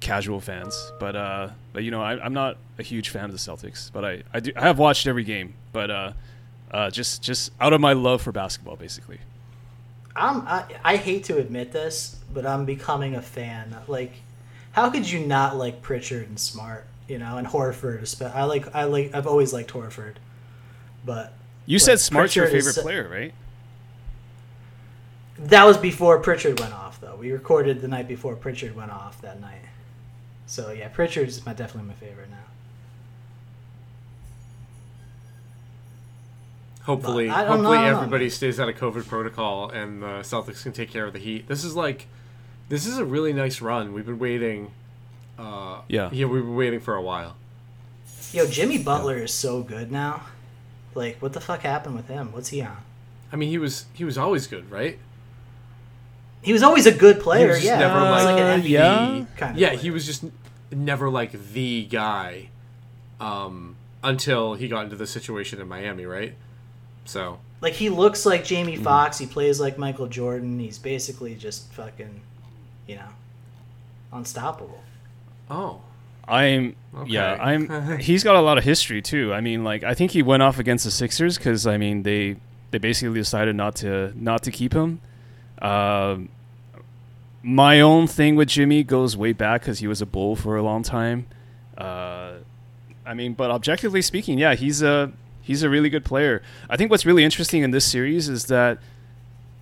[0.00, 0.92] casual fans.
[0.98, 3.90] But uh, but you know, I, I'm not a huge fan of the Celtics.
[3.92, 5.54] But I I, do, I have watched every game.
[5.72, 6.12] But uh,
[6.70, 9.18] uh, just just out of my love for basketball, basically.
[10.16, 13.76] I'm I, I hate to admit this, but I'm becoming a fan.
[13.86, 14.12] Like,
[14.72, 16.86] how could you not like Pritchard and Smart?
[17.06, 18.20] You know, and Horford.
[18.34, 20.14] I like I like I've always liked Horford,
[21.04, 21.32] but
[21.66, 23.34] You Like, said Smart's your Pritchard is favorite so- player, right?
[25.38, 27.00] That was before Pritchard went off.
[27.00, 29.60] Though we recorded the night before Pritchard went off that night.
[30.46, 32.36] So yeah, Pritchard's my definitely my favorite now.
[36.82, 37.96] hopefully, But I don't hopefully know.
[37.96, 41.48] everybody stays out of COVID protocol and the Celtics can take care of the Heat.
[41.48, 42.06] This is like,
[42.68, 43.92] this is a really nice run.
[43.92, 44.70] We've been waiting.
[45.38, 46.10] Uh, Yeah.
[46.12, 47.34] yeah, we've been waiting for a while.
[48.32, 50.26] Yo, Jimmy Butler is so good now.
[50.94, 52.32] Like, what the fuck happened with him?
[52.32, 52.76] What's he on?
[53.32, 54.98] I mean, he was he was always good, right?
[56.42, 57.48] He was always a good He player.
[57.48, 59.24] was yeah, never he was like, like an MVP yeah.
[59.36, 59.58] kind of.
[59.60, 59.80] yeah, player.
[59.80, 60.24] he was just
[60.70, 62.48] never like the guy
[63.20, 66.34] um, until he got into the situation in Miami, right?
[67.04, 68.44] So Like he looks like.
[68.44, 69.18] Jamie Foxx.
[69.18, 70.58] He plays like Michael Jordan.
[70.58, 72.20] He's basically just fucking,
[72.86, 73.08] you know,
[74.12, 74.82] unstoppable.
[75.50, 75.80] oh,
[76.28, 76.74] I'm
[77.06, 77.98] yeah, I'm.
[78.00, 79.32] He's got a lot of history too.
[79.32, 82.36] I mean, like I think he went off against the Sixers because I mean they
[82.72, 85.00] they basically decided not to not to keep him.
[85.60, 86.28] Um,
[87.42, 90.62] my own thing with Jimmy goes way back because he was a bull for a
[90.62, 91.26] long time.
[91.78, 92.32] Uh,
[93.04, 96.42] I mean, but objectively speaking, yeah, he's a he's a really good player.
[96.68, 98.78] I think what's really interesting in this series is that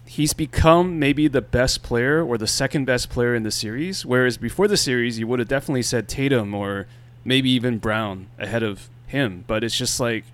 [0.07, 4.07] he's become maybe the best player or the second best player in the series.
[4.07, 6.87] Whereas before the series, you would have definitely said Tatum or
[7.25, 9.45] maybe even Brown ahead of him.
[9.47, 10.25] But it's just like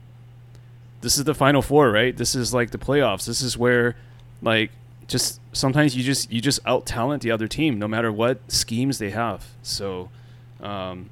[1.01, 2.17] this is the final four, right?
[2.17, 3.27] This is like the playoffs.
[3.27, 3.97] This is where
[4.41, 4.71] like
[5.11, 8.99] just sometimes you just you just out talent the other team no matter what schemes
[8.99, 9.45] they have.
[9.63, 10.09] So
[10.63, 11.11] um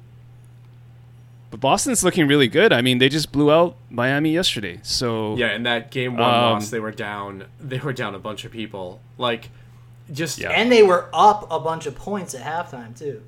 [1.51, 2.71] but Boston's looking really good.
[2.71, 4.79] I mean, they just blew out Miami yesterday.
[4.83, 5.53] So yeah.
[5.55, 7.45] In that game one Um, loss, they were down.
[7.59, 9.01] They were down a bunch of people.
[9.17, 9.49] Like,
[10.11, 10.49] just Yeah.
[10.51, 13.23] yeah, And they were up a bunch of points at halftime too.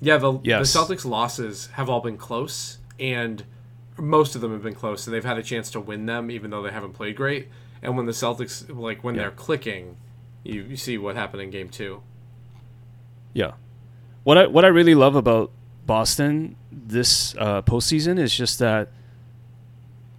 [0.00, 0.72] Yeah, the Yes.
[0.72, 3.44] the Celtics losses have all been close, and
[3.96, 6.50] most of them have been close, and they've had a chance to win them, even
[6.50, 7.48] though they haven't played great.
[7.82, 9.22] And when the Celtics like when Yeah.
[9.22, 9.96] they're clicking,
[10.44, 12.02] you, you see what happened in game two.
[13.32, 13.52] Yeah.
[14.24, 15.50] What I what I really love about
[15.86, 18.88] Boston this uh, postseason is just that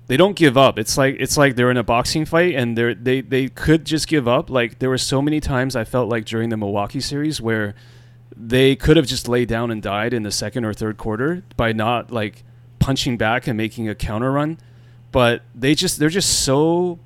[0.08, 0.78] they don't give up.
[0.78, 4.08] It's like it's like they're in a boxing fight and they they they could just
[4.08, 4.50] give up.
[4.50, 7.74] Like there were so many times I felt like during the Milwaukee series where
[8.36, 11.72] they could have just laid down and died in the second or third quarter by
[11.72, 12.44] not like
[12.80, 14.58] punching back and making a counter run.
[15.14, 17.00] But they just they're just so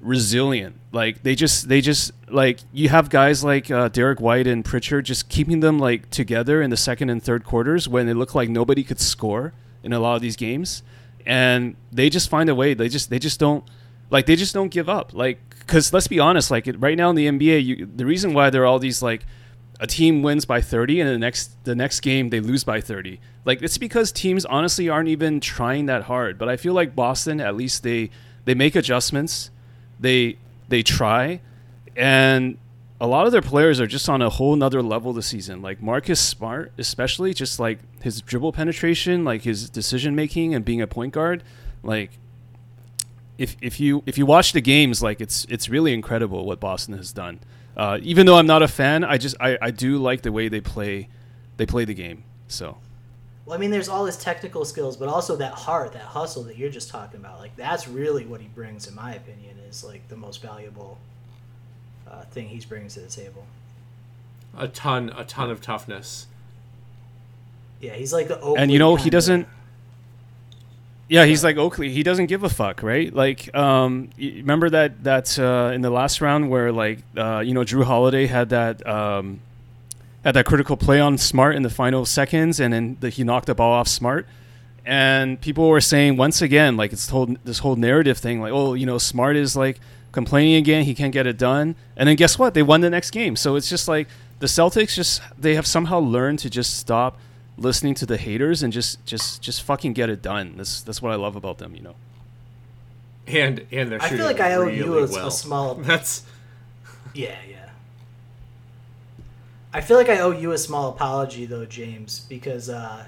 [0.00, 0.78] resilient.
[0.92, 5.04] Like they just they just like you have guys like uh, Derrick White and Pritchard
[5.04, 8.48] just keeping them like together in the second and third quarters when it looked like
[8.48, 10.82] nobody could score in a lot of these games,
[11.24, 12.74] and they just find a way.
[12.74, 13.64] They just they just don't
[14.10, 15.12] like they just don't give up.
[15.12, 18.50] Like because let's be honest, like right now in the NBA, you, the reason why
[18.50, 19.24] there are all these like
[19.78, 23.20] a team wins by 30 and the next the next game they lose by 30
[23.44, 27.40] like it's because teams honestly aren't even trying that hard but i feel like boston
[27.40, 28.08] at least they
[28.46, 29.50] they make adjustments
[29.98, 30.36] they
[30.68, 31.40] they try
[31.96, 32.58] and
[33.00, 35.62] a lot of their players are just on a whole nother level this season.
[35.62, 40.80] Like marcus smart especially just like his dribble penetration like his decision making and being
[40.80, 41.42] a point guard
[41.82, 42.10] like
[43.38, 46.96] if if you if you watch the games like it's it's really incredible what boston
[46.96, 47.40] has done.
[47.76, 50.48] Uh, even though i'm not a fan i just I, I do like the way
[50.48, 51.10] they play
[51.58, 52.78] they play the game so
[53.46, 56.56] Well, I mean, there's all his technical skills, but also that heart, that hustle that
[56.58, 57.38] you're just talking about.
[57.38, 60.98] Like that's really what he brings, in my opinion, is like the most valuable
[62.10, 63.46] uh, thing he's bringing to the table.
[64.58, 66.26] A ton, a ton of toughness.
[67.80, 69.46] Yeah, he's like the Oakley and you know he doesn't
[71.08, 75.04] yeah he's like oakley he doesn't give a fuck right like um y- remember that
[75.04, 78.84] that uh in the last round where like uh you know Jrue Holiday had that
[78.84, 79.38] um
[80.26, 83.46] had that critical play on smart in the final seconds and then the, he knocked
[83.46, 84.26] the ball off smart
[84.84, 88.74] and people were saying once again like it's told this whole narrative thing like oh
[88.74, 89.78] you know smart is like
[90.12, 93.10] complaining again he can't get it done and then guess what they won the next
[93.10, 94.08] game so it's just like
[94.40, 97.18] the celtics just they have somehow learned to just stop
[97.56, 101.12] listening to the haters and just just just fucking get it done that's that's what
[101.12, 101.94] i love about them you know
[103.26, 105.28] And and they're I feel like I owe really you a, well.
[105.28, 105.74] a small.
[105.90, 106.22] That's
[107.12, 107.65] Yeah, yeah.
[109.76, 113.04] I feel like I owe you a small apology though, James, because uh,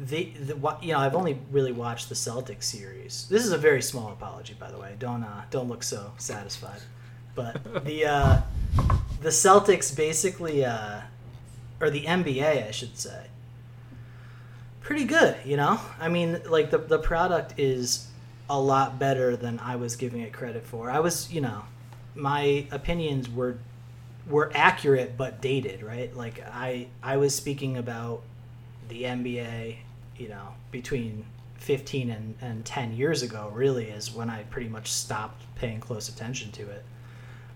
[0.00, 3.26] the the you know I've only really watched the Celtics series.
[3.28, 4.94] This is a very small apology, by the way.
[4.98, 6.80] Don't uh, don't look so satisfied.
[7.34, 8.40] But the uh,
[9.20, 11.02] the Celtics basically, uh,
[11.82, 13.26] or the NBA, I should say,
[14.80, 15.36] pretty good.
[15.44, 18.06] You know, I mean, like the the product is
[18.48, 20.90] a lot better than I was giving it credit for.
[20.90, 21.64] I was, you know,
[22.14, 23.58] my opinions were
[24.28, 26.14] were accurate but dated, right?
[26.16, 28.22] Like I I was speaking about
[28.88, 29.76] the NBA,
[30.16, 31.24] you know, between
[31.58, 36.08] 15 and, and 10 years ago really is when I pretty much stopped paying close
[36.08, 36.84] attention to it.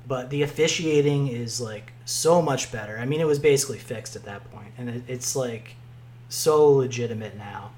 [0.07, 2.99] But the officiating is like so much better.
[2.99, 5.77] I mean, it was basically fixed at that point, and it, it's like
[6.29, 7.71] so legitimate now.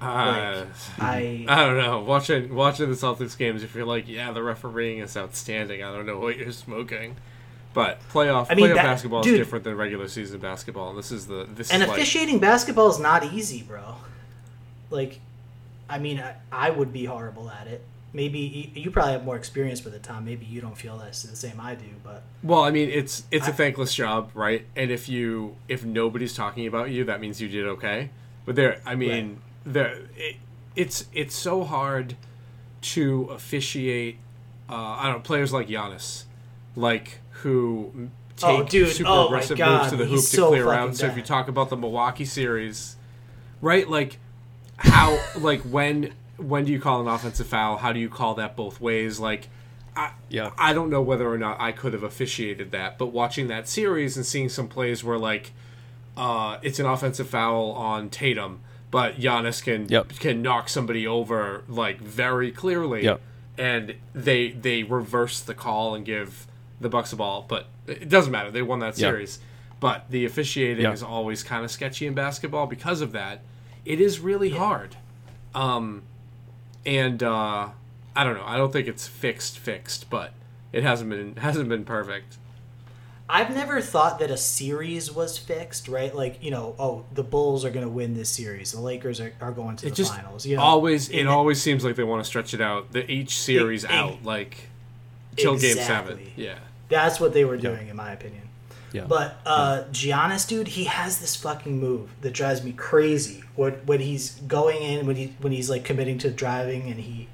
[0.00, 0.64] uh,
[0.98, 2.00] I I don't know.
[2.00, 5.82] Watching watching the Celtics games, if you're like, yeah, the refereeing is outstanding.
[5.82, 7.16] I don't know what you're smoking.
[7.72, 10.94] But playoff I mean, playoff that- basketball dude- is different than regular season basketball.
[10.94, 13.96] This is the this and is like officiating basketball is not easy, bro.
[14.90, 15.20] Like,
[15.88, 17.84] I mean, I, I would be horrible at it.
[18.12, 18.40] Maybe
[18.74, 20.24] you, you probably have more experience with it, Tom.
[20.24, 23.46] Maybe you don't feel that's the same I do, but Well, I mean, it's it's
[23.46, 24.66] a I- thankless job, right?
[24.74, 28.10] And if you if nobody's talking about you, that means you did okay.
[28.44, 30.36] But there, I mean, there it,
[30.74, 32.16] it's it's so hard
[32.82, 34.16] to officiate.
[34.68, 36.24] Uh, I don't know players like Giannis,
[36.74, 38.88] like who take Oh, dude.
[38.88, 39.78] super Oh, my aggressive God.
[39.78, 40.96] moves to the hoop He's to so clear fucking out.
[40.96, 42.96] So if you talk about the Milwaukee series,
[43.60, 43.88] right?
[43.88, 44.18] Like
[44.78, 47.76] how like when when do you call an offensive foul?
[47.78, 49.20] How do you call that both ways?
[49.20, 49.48] Like
[49.96, 50.50] I Yeah.
[50.56, 54.16] I don't know whether or not I could have officiated that, but watching that series
[54.16, 55.52] and seeing some plays where like
[56.16, 58.60] uh, it's an offensive foul on Tatum,
[58.90, 60.08] but Giannis can Yep.
[60.18, 63.20] can knock somebody over like very clearly, Yep.
[63.58, 66.46] and they they reverse the call and give
[66.80, 68.50] the Bucks a ball, but it doesn't matter.
[68.50, 69.08] They won that Yeah.
[69.10, 69.38] series,
[69.80, 70.92] but the officiating Yeah.
[70.92, 73.42] is always kind of sketchy in basketball because of that.
[73.84, 74.96] It is really hard,
[75.54, 76.02] um,
[76.86, 77.68] and uh,
[78.16, 78.44] I don't know.
[78.44, 80.32] I don't think it's fixed fixed, but
[80.72, 82.36] it hasn't been hasn't been perfect.
[83.32, 86.12] I've never thought that a series was fixed, right?
[86.12, 88.72] Like, you know, oh, the Bulls are going to win this series.
[88.72, 90.44] The Lakers are, are going to It the just finals.
[90.44, 92.90] You know, always it in- always seems like they want to stretch it out.
[92.90, 94.68] The each series Ex- out like
[95.36, 96.18] till game seven.
[96.34, 96.58] Yeah.
[96.90, 98.42] That's what they were doing, in my opinion.
[98.92, 99.04] Yeah.
[99.06, 103.44] But uh, Giannis, dude, he has this fucking move that drives me crazy.
[103.54, 107.28] When when he's going in, when he when he's like committing to driving, and he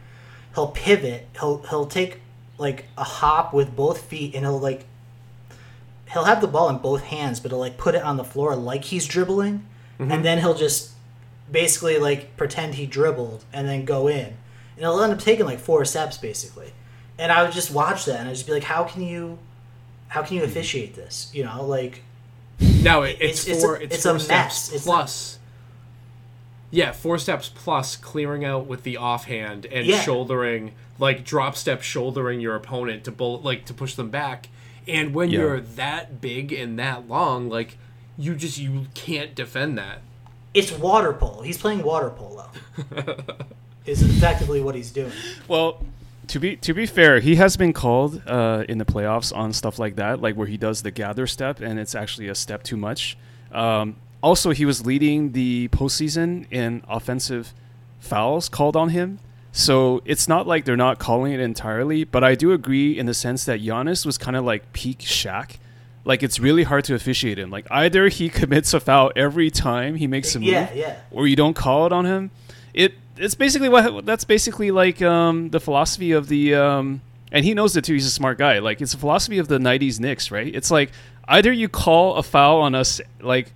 [0.55, 1.27] he'll pivot.
[1.41, 2.21] He'll he'll take
[2.59, 4.85] like a hop with both feet, and he'll like
[6.13, 8.55] he'll have the ball in both hands, but he'll like put it on the floor
[8.55, 9.65] like he's dribbling,
[10.13, 10.91] and then he'll just
[11.51, 15.59] basically like pretend he dribbled and then go in, and he'll end up taking like
[15.59, 16.73] four steps basically.
[17.19, 19.39] And I would just watch that, and I'd just be like, how can you?
[20.09, 20.49] How can you hmm.
[20.49, 21.31] officiate this?
[21.35, 22.03] You know, like
[22.61, 24.73] No, it, it's, It's- it's four a- it's, it's four a steps mess.
[24.73, 25.39] It's plus
[26.71, 30.01] Yeah, four steps plus clearing out with the offhand and Yeah.
[30.01, 34.49] shouldering like drop step shouldering your opponent to bullet like to push them back.
[34.89, 35.41] And when Yeah.
[35.41, 37.77] you're that big and that long, like
[38.19, 40.01] you just you can't defend that.
[40.55, 41.43] it's water polo.
[41.43, 42.49] He's playing water polo.
[43.87, 45.13] is effectively what he's doing.
[45.49, 45.85] Well,
[46.29, 49.79] to be to be fair, he has been called uh, in the playoffs on stuff
[49.79, 52.77] like that, like where he does the gather step and it's actually a step too
[52.77, 53.17] much.
[53.53, 57.53] Um, also, he was leading the postseason in offensive
[58.01, 59.19] fouls called on him.
[59.53, 63.15] So it's not like they're not calling it entirely, but I do agree in the
[63.15, 65.57] sense that Giannis was kind of like peak Shaq.
[66.05, 67.51] Like it's really hard to officiate him.
[67.51, 70.97] Like either he commits a foul every time he makes a move, Yeah, yeah.
[71.11, 72.31] or you don't call it on him.
[72.75, 77.01] It it's basically what that's basically like um, the philosophy of the um,
[77.33, 77.95] and he knows it too.
[77.95, 78.59] He's a smart guy.
[78.59, 80.55] Like it's a philosophy of the '90s Knicks, right?
[80.55, 80.91] It's like
[81.29, 83.53] either you call a foul on us like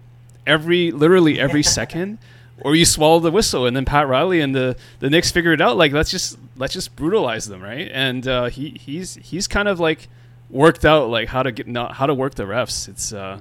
[0.47, 2.19] every literally every second,
[2.61, 3.67] or you swallow the whistle.
[3.67, 5.77] And then Pat Riley and the the Knicks figure it out.
[5.77, 7.91] Like let's just let's just brutalize them, right?
[7.93, 10.09] And uh, he he's he's kind of like
[10.49, 12.89] worked out like how to get not how to work the refs.
[12.89, 13.41] It's uh,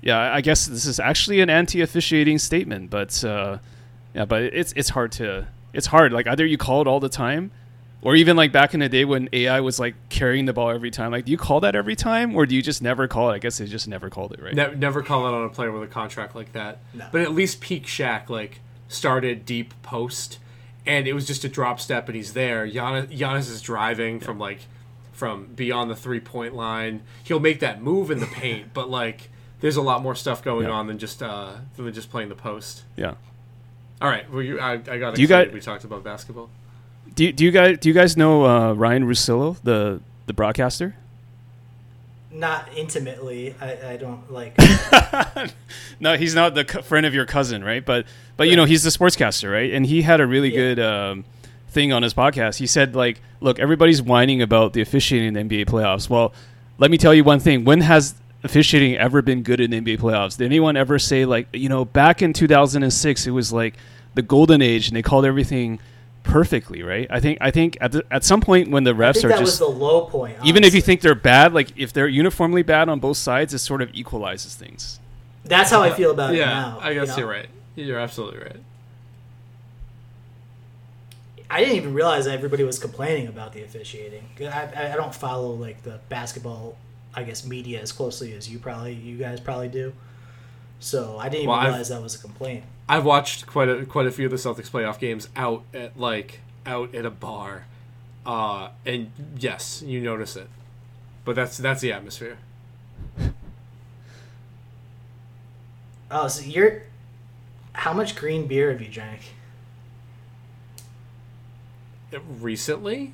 [0.00, 3.58] yeah, I guess this is actually an anti-officiating statement, but uh,
[4.18, 6.12] yeah, but it's it's hard to it's hard.
[6.12, 7.52] Like either you call it all the time,
[8.02, 10.90] or even like back in the day when AI was like carrying the ball every
[10.90, 11.12] time.
[11.12, 13.34] Like, do you call that every time, or do you just never call it?
[13.34, 14.54] I guess they just never called it, right?
[14.54, 16.78] Ne- never call it on a player with a contract like that.
[16.92, 17.06] No.
[17.12, 18.58] But at least peak Shaq like
[18.88, 20.38] started deep post,
[20.84, 22.66] and it was just a drop step, and he's there.
[22.66, 24.62] Giannis, Giannis is driving from like
[25.12, 27.02] from beyond the three point line.
[27.22, 29.28] He'll make that move in the paint, but like
[29.60, 30.72] there's a lot more stuff going Yeah.
[30.74, 32.82] on than just uh than just playing the post.
[32.96, 33.14] Yeah.
[34.00, 35.48] All right, well, you, I, I got Do you excited.
[35.48, 36.50] guys- we talked about basketball.
[37.14, 40.94] Do you, do you guys do you guys know uh, Ryan Russillo, the the broadcaster?
[42.30, 43.54] Not intimately.
[43.60, 44.56] I, I don't like.
[46.00, 47.84] no, he's not the co- friend of your cousin, right?
[47.84, 49.72] But but you know he's the sportscaster, right?
[49.72, 50.56] And he had a really Yeah.
[50.74, 51.24] good um,
[51.68, 52.58] thing on his podcast.
[52.58, 56.08] He said like, look, everybody's whining about the officiating in the NBA playoffs.
[56.10, 56.32] Well,
[56.76, 57.64] let me tell you one thing.
[57.64, 58.14] When has
[58.44, 60.36] officiating ever been good in NBA playoffs?
[60.36, 63.74] Did anyone ever say like, you know, back in 2006 it was like
[64.14, 65.78] the golden age and they called everything
[66.22, 67.06] perfectly, right?
[67.10, 69.28] I think I think at the, at some point when the I refs think are
[69.28, 70.36] that just was the low point.
[70.44, 73.58] even if you think they're bad, like if they're uniformly bad on both sides, it
[73.58, 75.00] sort of equalizes things.
[75.44, 76.78] that's how I feel about it yeah, now.
[76.80, 77.18] I guess you know?
[77.18, 77.48] you're right.
[77.76, 78.56] You're absolutely right.
[81.50, 84.28] I didn't even realize that everybody was complaining about the officiating.
[84.40, 86.76] I, I, I don't follow like the basketball,
[87.18, 89.92] I guess, media as closely as you probably, you guys probably do.
[90.78, 92.62] So I didn't even Well, I've- realize that was a complaint.
[92.88, 96.40] I've watched quite a quite a few of the Celtics playoff games out at like
[96.64, 97.66] out at a bar,
[98.24, 100.48] uh, and yes, you notice it,
[101.24, 102.38] but that's that's the atmosphere.
[106.10, 106.84] Oh, so you're.
[107.74, 109.34] How much green beer have you drank?
[112.40, 113.12] Recently,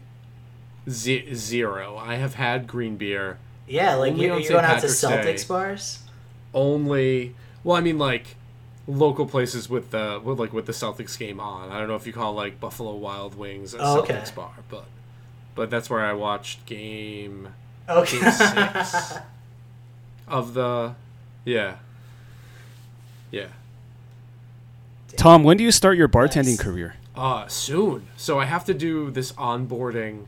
[0.89, 1.97] ze- zero.
[1.97, 4.61] I have had green beer Yeah, like Only you're, on you're St.
[4.63, 5.49] going out to Celtics Day.
[5.49, 5.99] bars.
[6.53, 7.35] only.
[7.63, 8.37] Well, I mean like
[8.87, 11.71] local places with the with like with the Celtics game on.
[11.71, 14.15] I don't know if you call like Buffalo Wild Wings a Oh, okay.
[14.15, 14.85] Celtics bar, but
[15.55, 17.49] but that's where I watched game
[17.89, 18.21] Okay.
[18.21, 19.15] Game six
[20.29, 20.95] of the
[21.45, 21.77] yeah
[23.31, 23.47] yeah
[25.17, 26.61] Tom, when do you start your bartending Nice.
[26.61, 26.97] career?
[27.15, 28.07] Uh, soon.
[28.17, 30.25] So I have to do this onboarding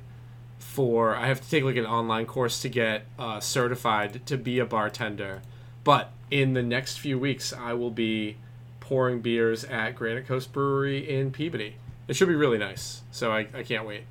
[0.77, 1.17] for.
[1.17, 4.67] I have to take like an online course to get uh, certified to be a
[4.67, 5.41] bartender.
[5.85, 8.37] But in the next few weeks, I will be
[8.81, 11.77] pouring beers at Granite Coast Brewery in Peabody.
[12.09, 13.03] It should be really nice.
[13.11, 14.05] So I, I can't wait.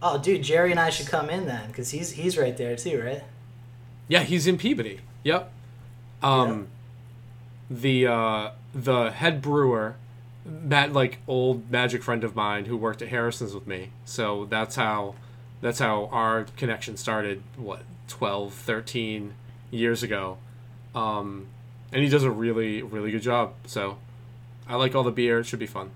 [0.00, 3.02] oh, dude, Jerry and I should come in then, because he's he's right there too,
[3.02, 3.24] right?
[4.06, 5.00] Yeah, he's in Peabody.
[5.24, 5.50] Yep.
[6.22, 6.68] Um,
[7.68, 9.96] the uh, the head brewer,
[10.48, 13.90] Matt, like old magic friend of mine who worked at Harrison's with me.
[14.04, 15.14] So that's how
[15.60, 17.42] that's how our connection started.
[17.56, 19.34] What 12, 13
[19.70, 20.38] years ago.
[20.94, 21.46] Um,
[21.92, 23.54] and he does a really really good job.
[23.66, 23.98] So
[24.68, 25.40] I like all the beer.
[25.40, 25.90] It should be fun.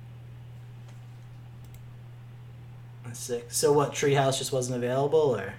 [3.05, 3.47] That's sick.
[3.51, 3.93] So what?
[3.93, 5.55] Treehouse just wasn't available, or?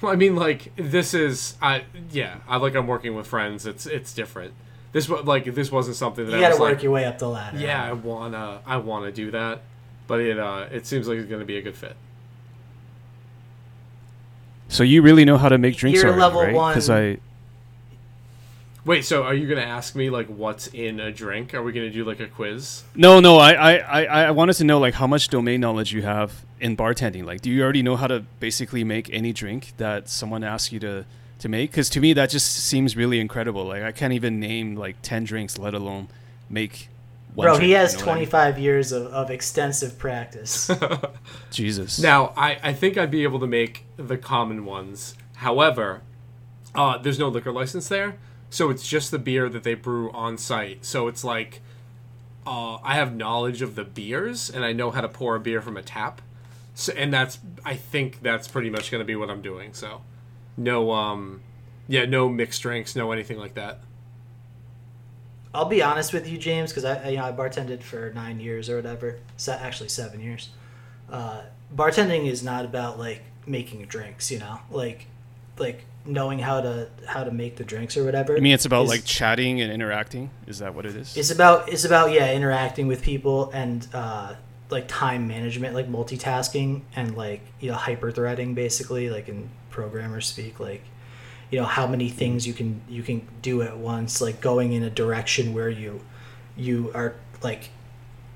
[0.00, 3.66] Well, I mean, like this is, I yeah, I like I'm working with friends.
[3.66, 4.54] It's it's different.
[4.92, 6.92] This was like this wasn't something that You I got to was work like, your
[6.92, 7.58] way up the ladder.
[7.58, 9.62] yeah, I wanna I wanna do that,
[10.06, 11.96] but it uh it seems like it's gonna be a good fit.
[14.68, 16.54] So you really know how to make drinks You're already, level right?
[16.54, 16.72] one.
[16.72, 17.18] Because I
[18.84, 21.54] Wait, so are you gonna ask me like what's in a drink?
[21.54, 22.82] Are we gonna do like a quiz?
[22.94, 26.02] no no I, I I I wanted to know like how much domain knowledge you
[26.02, 27.24] have in bartending.
[27.24, 30.80] Like, do you already know how to basically make any drink that someone asks you
[30.80, 31.04] to
[31.40, 31.70] to make?
[31.70, 33.64] Because to me that just seems really incredible.
[33.64, 36.08] Like I can't even name like ten drinks, let alone
[36.48, 36.88] make.
[37.34, 38.28] One Bro, drink, he has you know what I mean?
[38.28, 40.68] 25 years of, of extensive practice.
[41.52, 42.00] Jesus.
[42.00, 45.14] Now, I I think I'd be able to make the common ones.
[45.36, 46.02] However,
[46.74, 48.16] uh, there's no liquor license there,
[48.50, 50.84] so it's just the beer that they brew on site.
[50.84, 51.60] So it's like,
[52.46, 55.62] uh, I have knowledge of the beers and I know how to pour a beer
[55.62, 56.20] from a tap.
[56.74, 59.72] So, and that's I think that's pretty much going to be what I'm doing.
[59.72, 60.02] So,
[60.60, 61.40] no um,
[61.88, 63.80] yeah, no mixed drinks, no anything like that.
[65.52, 68.38] I'll be honest with you, James, because I, I, you know, I bartended for nine
[68.38, 69.18] years or whatever.
[69.36, 70.50] Se- actually, seven years.
[71.10, 71.42] Uh,
[71.74, 75.06] bartending is not about like making drinks, you know, like
[75.58, 78.36] like knowing how to how to make the drinks or whatever.
[78.36, 80.30] I mean, it's about Is- like chatting and interacting.
[80.46, 81.16] Is that what it is?
[81.16, 84.34] It's about it's about yeah interacting with people and uh,
[84.68, 90.20] like time management, like multitasking and like you know hyper threading basically, like in programmer
[90.20, 90.82] speak, like
[91.50, 94.82] you know how many things you can you can do at once, like going in
[94.82, 96.00] a direction where you
[96.56, 97.70] you are like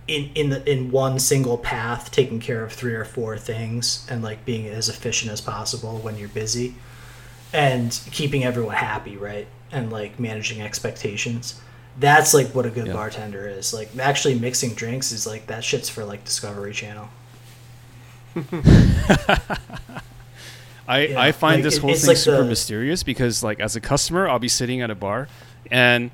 [0.08, 4.22] in in the in one single path, taking care of three or four things, and
[4.22, 6.74] like being as efficient as possible when you're busy,
[7.52, 9.46] and keeping everyone happy, right?
[9.72, 11.60] And like managing expectations.
[11.98, 12.92] That's like what a good Yeah.
[12.94, 13.72] bartender is.
[13.72, 17.08] Like actually mixing drinks is like that shit's for like Discovery Channel.
[20.86, 23.76] I, Yeah, I find like, this whole thing like super the- mysterious because like as
[23.76, 25.28] a customer I'll be sitting at a bar
[25.70, 26.10] and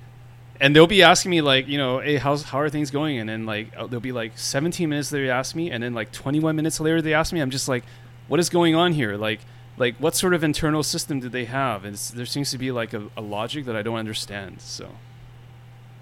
[0.61, 3.19] and they'll be asking me like you know hey how's how are things going?
[3.19, 6.13] And then like uh, they'll be like 17 minutes they ask me and then like
[6.13, 7.85] 21 minutes later they ask me I'm just like
[8.29, 9.17] what is going on here?
[9.17, 9.41] Like
[9.77, 11.85] like what sort of internal system do they have?
[11.85, 14.91] And there seems to be like a, a logic that I don't understand so.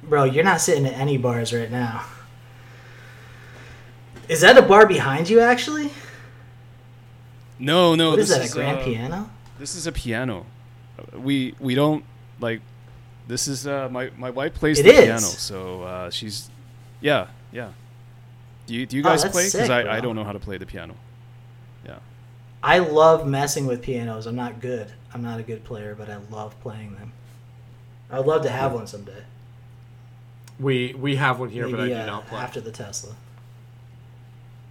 [0.02, 2.04] Bro, you're not sitting at any bars right now.
[4.28, 5.90] Is that a bar behind you actually?
[7.58, 9.30] No no what is this that, a grand uh, piano?
[9.58, 10.46] This is a piano.
[11.14, 12.04] We we don't
[12.40, 12.60] like.
[13.26, 15.04] This is uh my my wife plays It the is.
[15.04, 16.50] piano, so uh, she's
[17.00, 17.72] yeah yeah.
[18.66, 19.46] Do you do you Oh, guys that's play?
[19.46, 19.92] Because I, bro.
[19.92, 20.94] I don't know how to play the piano.
[21.84, 21.98] Yeah.
[22.62, 24.26] I love messing with pianos.
[24.26, 24.92] I'm not good.
[25.14, 27.12] I'm not a good player, but I love playing them.
[28.10, 29.22] I'd love to have one someday.
[30.58, 32.38] We we have one here, but I do uh, not play.
[32.40, 33.14] after the Tesla.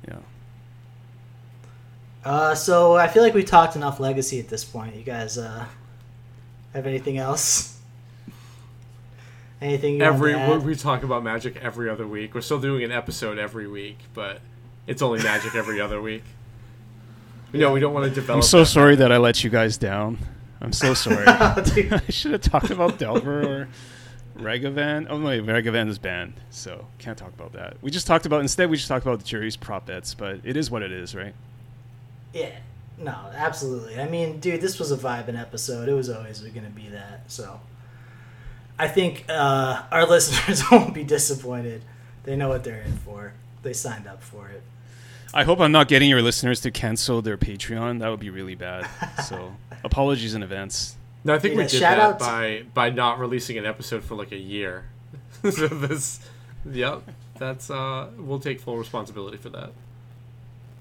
[0.08, 0.18] Yeah.
[2.28, 4.94] Uh, so I feel like we talked enough legacy at this point.
[4.98, 5.66] You guys uh,
[6.74, 7.80] have anything else?
[9.62, 10.66] Anything you every want to we, add?
[10.68, 12.36] we talk about magic every other week.
[12.36, 14.42] We're still doing an episode every week, but
[14.88, 16.24] it's only magic every other week.
[17.54, 18.40] You know, we don't want to develop.
[18.40, 20.18] I'm so that- sorry that I let you guys down.
[20.60, 21.24] I'm so sorry.
[21.26, 21.64] Oh.
[21.92, 23.70] I should have talked about Delver or
[24.38, 25.08] Ragavan.
[25.10, 27.78] Oh wait, Ragavan is banned, so can't talk about that.
[27.82, 28.70] We just talked about instead.
[28.70, 31.34] We just talked about the Jerry's prop bets, but it is what it is, right?
[32.40, 32.56] Yeah,
[32.98, 34.00] no, absolutely.
[34.00, 35.90] I mean, dude, this was a vibing episode.
[35.90, 37.24] It was always going to be that.
[37.32, 37.60] So,
[38.78, 41.82] I think uh, our listeners won't be disappointed.
[42.24, 43.34] They know what they're in for.
[43.64, 44.62] They signed up for it.
[45.34, 48.00] I hope I'm not getting your listeners to cancel their Patreon.
[48.00, 48.88] That would be really bad.
[49.26, 50.96] So apologies in advance.
[51.24, 53.66] No, I think we Yeah, did shout that out to- by by not releasing an
[53.66, 54.86] episode for like a year.
[55.44, 56.20] so this,
[56.70, 57.02] yep,
[57.38, 59.72] that's uh, we'll take full responsibility for that.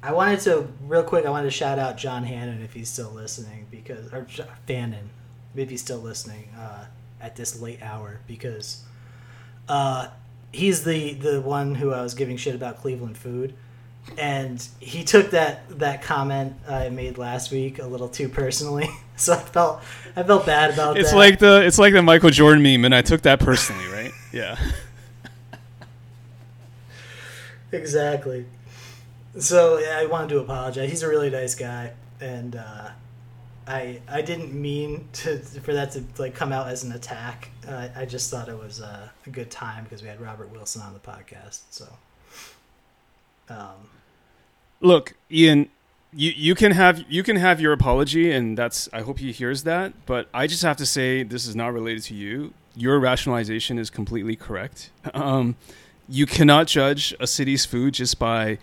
[0.03, 1.27] I wanted to real quick.
[1.27, 4.27] I wanted to shout out John Hannon if he's still listening because or
[4.67, 5.11] Fannin
[5.55, 6.85] if he's still listening uh,
[7.21, 8.83] at this late hour because
[9.69, 10.09] uh,
[10.53, 13.55] he's the the one who I was giving shit about Cleveland food,
[14.17, 18.89] and he took that that comment I made last week a little too personally.
[19.19, 19.81] So I felt
[20.15, 21.17] I felt bad about It's that.
[21.17, 24.13] like the it's like the Michael Jordan meme, and I took that personally, right?
[24.31, 24.59] Yeah.
[27.73, 28.45] exactly.
[29.39, 30.91] So yeah, I wanted to apologize.
[30.91, 32.91] He's a really nice guy, and uh,
[33.67, 37.51] I I didn't mean to for that to like come out as an attack.
[37.69, 40.83] Uh, I just thought it was uh, a good time because we had Robert Wilson
[40.83, 41.61] on the podcast.
[41.71, 41.87] So,
[43.49, 43.89] um,
[44.81, 45.69] Look, Ian,
[46.13, 49.65] you you can have you can have your apology, and that's I hope he hears
[49.65, 49.93] that.
[50.07, 52.55] But I just have to say this is not related to you.
[52.75, 54.91] Your rationalization is completely correct.
[55.15, 55.57] Um,
[56.09, 58.59] you cannot judge a city's food just by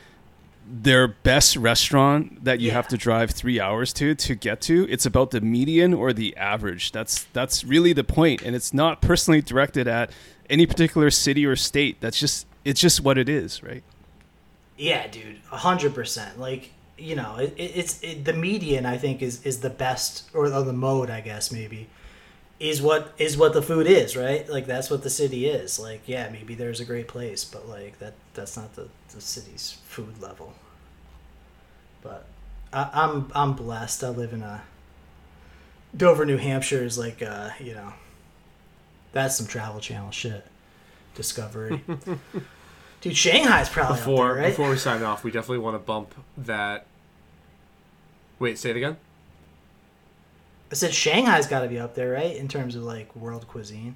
[0.66, 2.74] their best restaurant that you Yeah.
[2.74, 4.88] have to drive three hours to to get to.
[4.90, 6.92] It's about the median or the average.
[6.92, 10.12] That's that's really the point, and it's not personally directed at
[10.50, 11.98] any particular city or state.
[12.00, 13.84] That's just it's just what it is, right?
[14.78, 16.40] yeah, dude, a hundred percent.
[16.40, 18.86] Like you know, it, it's it, the median.
[18.86, 21.10] I think is is the best or the mode.
[21.10, 21.88] I guess maybe
[22.60, 24.48] is what is what the food is, right?
[24.50, 25.80] Like that's what the city is.
[25.80, 29.78] Like yeah, maybe there's a great place, but like that that's not the, the city's
[29.86, 30.54] food level.
[32.02, 32.26] But
[32.72, 34.04] I, I'm I'm blessed.
[34.04, 34.64] I live in a
[35.96, 37.94] Dover, New Hampshire is like uh, you know
[39.12, 40.46] that's some Travel Channel shit.
[41.16, 41.84] Discovery.
[43.02, 44.50] Dude, Shanghai's probably Before up there, right?
[44.50, 46.86] before we sign off, we definitely want to bump that.
[48.40, 48.98] Wait, say it again.
[50.72, 52.36] I said Shanghai's got to be up there, right?
[52.36, 53.94] In terms of like world cuisine.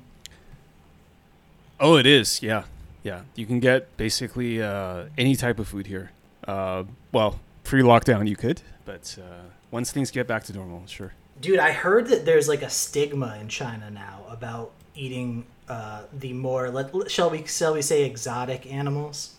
[1.80, 2.44] Oh, it is.
[2.44, 2.66] Yeah,
[3.08, 3.22] yeah.
[3.36, 6.12] You can get basically uh, any type of food here.
[6.46, 6.84] Uh,
[7.14, 11.14] well, pre-lockdown you could, but uh, once things get back to normal, sure.
[11.40, 16.34] Dude, I heard that there's like a stigma in China now about eating uh, the
[16.34, 19.36] more let shall we shall we say exotic animals.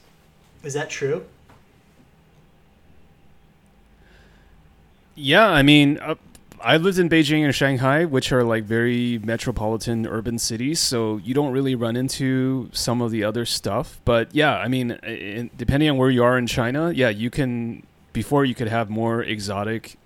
[0.63, 1.27] Is that true?
[5.15, 6.15] Yeah, I mean, uh,
[6.63, 11.35] I lived in Beijing and Shanghai, which are like very metropolitan urban cities, so you
[11.35, 14.01] don't really run into some of the other stuff.
[14.05, 17.87] But yeah, I mean, in, depending on where you are in China, yeah, you can
[18.13, 19.97] before you could have more exotic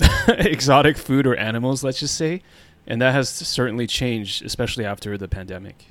[0.28, 2.42] exotic food or animals, let's just say,
[2.86, 5.86] and that has certainly changed, especially after the pandemic.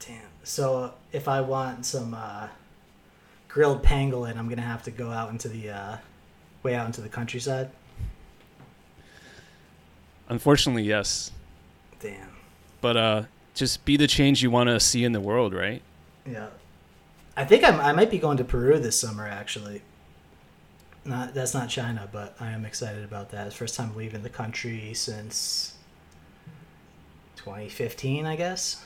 [0.00, 0.22] Damn.
[0.42, 2.48] So if I want some uh,
[3.48, 5.96] grilled pangolin, I'm gonna have to go out into the uh,
[6.62, 7.70] way out into the countryside.
[10.28, 11.30] Unfortunately, yes.
[12.00, 12.28] Damn.
[12.80, 13.22] But uh,
[13.54, 15.82] just be the change you want to see in the world, right?
[16.26, 16.48] Yeah.
[17.36, 19.26] I think I'm, I might be going to Peru this summer.
[19.26, 19.82] Actually.
[21.06, 23.46] Not that's not China, but I am excited about that.
[23.46, 25.74] It's first time leaving the country since
[27.36, 28.82] 2015, I guess.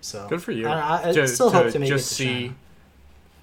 [0.00, 0.66] So Good for you.
[0.68, 0.72] I,
[1.04, 2.54] I, I To- still hope to make just it to see, China.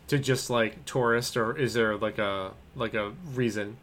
[0.09, 3.77] to just like tourist, or is there like a like a reason?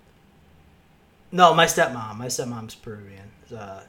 [1.33, 2.17] No, my stepmom.
[2.17, 3.31] My stepmom's Peruvian.
[3.57, 3.83] Uh,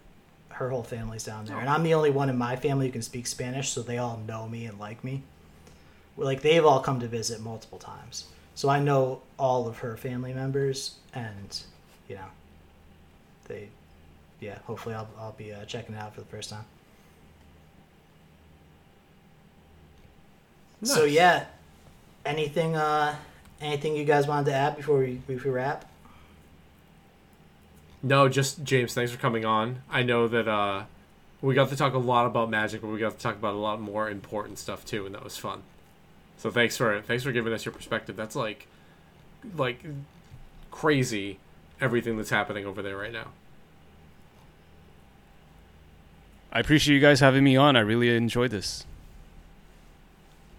[0.50, 3.02] her whole family's down there, and I'm the only one in my family who can
[3.02, 5.24] speak Spanish, so they all know me and like me.
[6.18, 10.34] Like they've all come to visit multiple times, so I know all of her family
[10.34, 11.62] members, and
[12.08, 12.26] you know,
[13.48, 13.70] they,
[14.40, 14.60] yeah.
[14.66, 16.66] Hopefully, I'll I'll be uh, checking it out for the first time.
[20.84, 21.46] So yeah,
[22.26, 23.16] anything uh,
[23.62, 25.91] anything you guys wanted to add before we before we wrap?
[28.04, 28.94] No, just James.
[28.94, 29.84] Thanks for coming on.
[29.90, 30.84] I know that uh,
[31.42, 33.58] we got to talk a lot about magic, but we got to talk about a
[33.58, 35.62] lot more important stuff too, and that was fun.
[36.38, 38.16] So thanks for thanks for giving us your perspective.
[38.16, 38.68] That's like
[39.56, 39.84] like
[40.72, 41.40] crazy
[41.80, 43.28] everything that's happening over there right now.
[46.52, 47.76] I appreciate you guys having me on.
[47.76, 48.86] I really enjoyed this.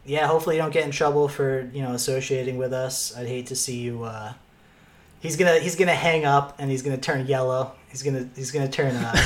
[0.05, 3.17] yeah, hopefully you don't get in trouble for you know associating with us.
[3.17, 4.05] I'd hate to see you.
[4.05, 4.33] Uh,
[5.23, 7.73] he's gonna he's gonna hang up and he's gonna turn yellow.
[7.89, 9.17] He's gonna he's gonna turn uh,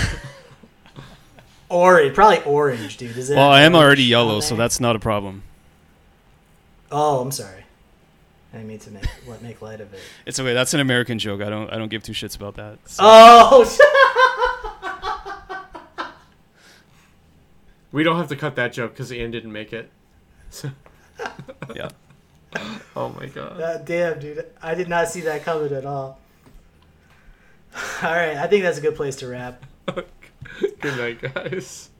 [1.68, 3.16] orange, probably orange, dude.
[3.16, 3.36] Is it?
[3.36, 5.42] Well, I am already yellow, so that's not a problem.
[6.92, 7.64] Oh, I'm sorry.
[8.52, 10.00] I didn't mean to make let make light of it.
[10.24, 10.54] It's okay.
[10.54, 11.40] That's an American joke.
[11.42, 12.78] I don't I don't give two shits about that.
[12.86, 13.64] So- Oh,
[17.92, 19.90] We don't have to cut that joke because Ian didn't make it.
[20.50, 20.70] So-
[21.74, 21.88] yeah.
[22.96, 23.58] oh my god.
[23.58, 24.46] God damn, dude!
[24.62, 26.18] I did not see that coming at all.
[28.02, 29.62] All right, I think that's a good place to wrap.
[30.80, 31.90] Good night, guys.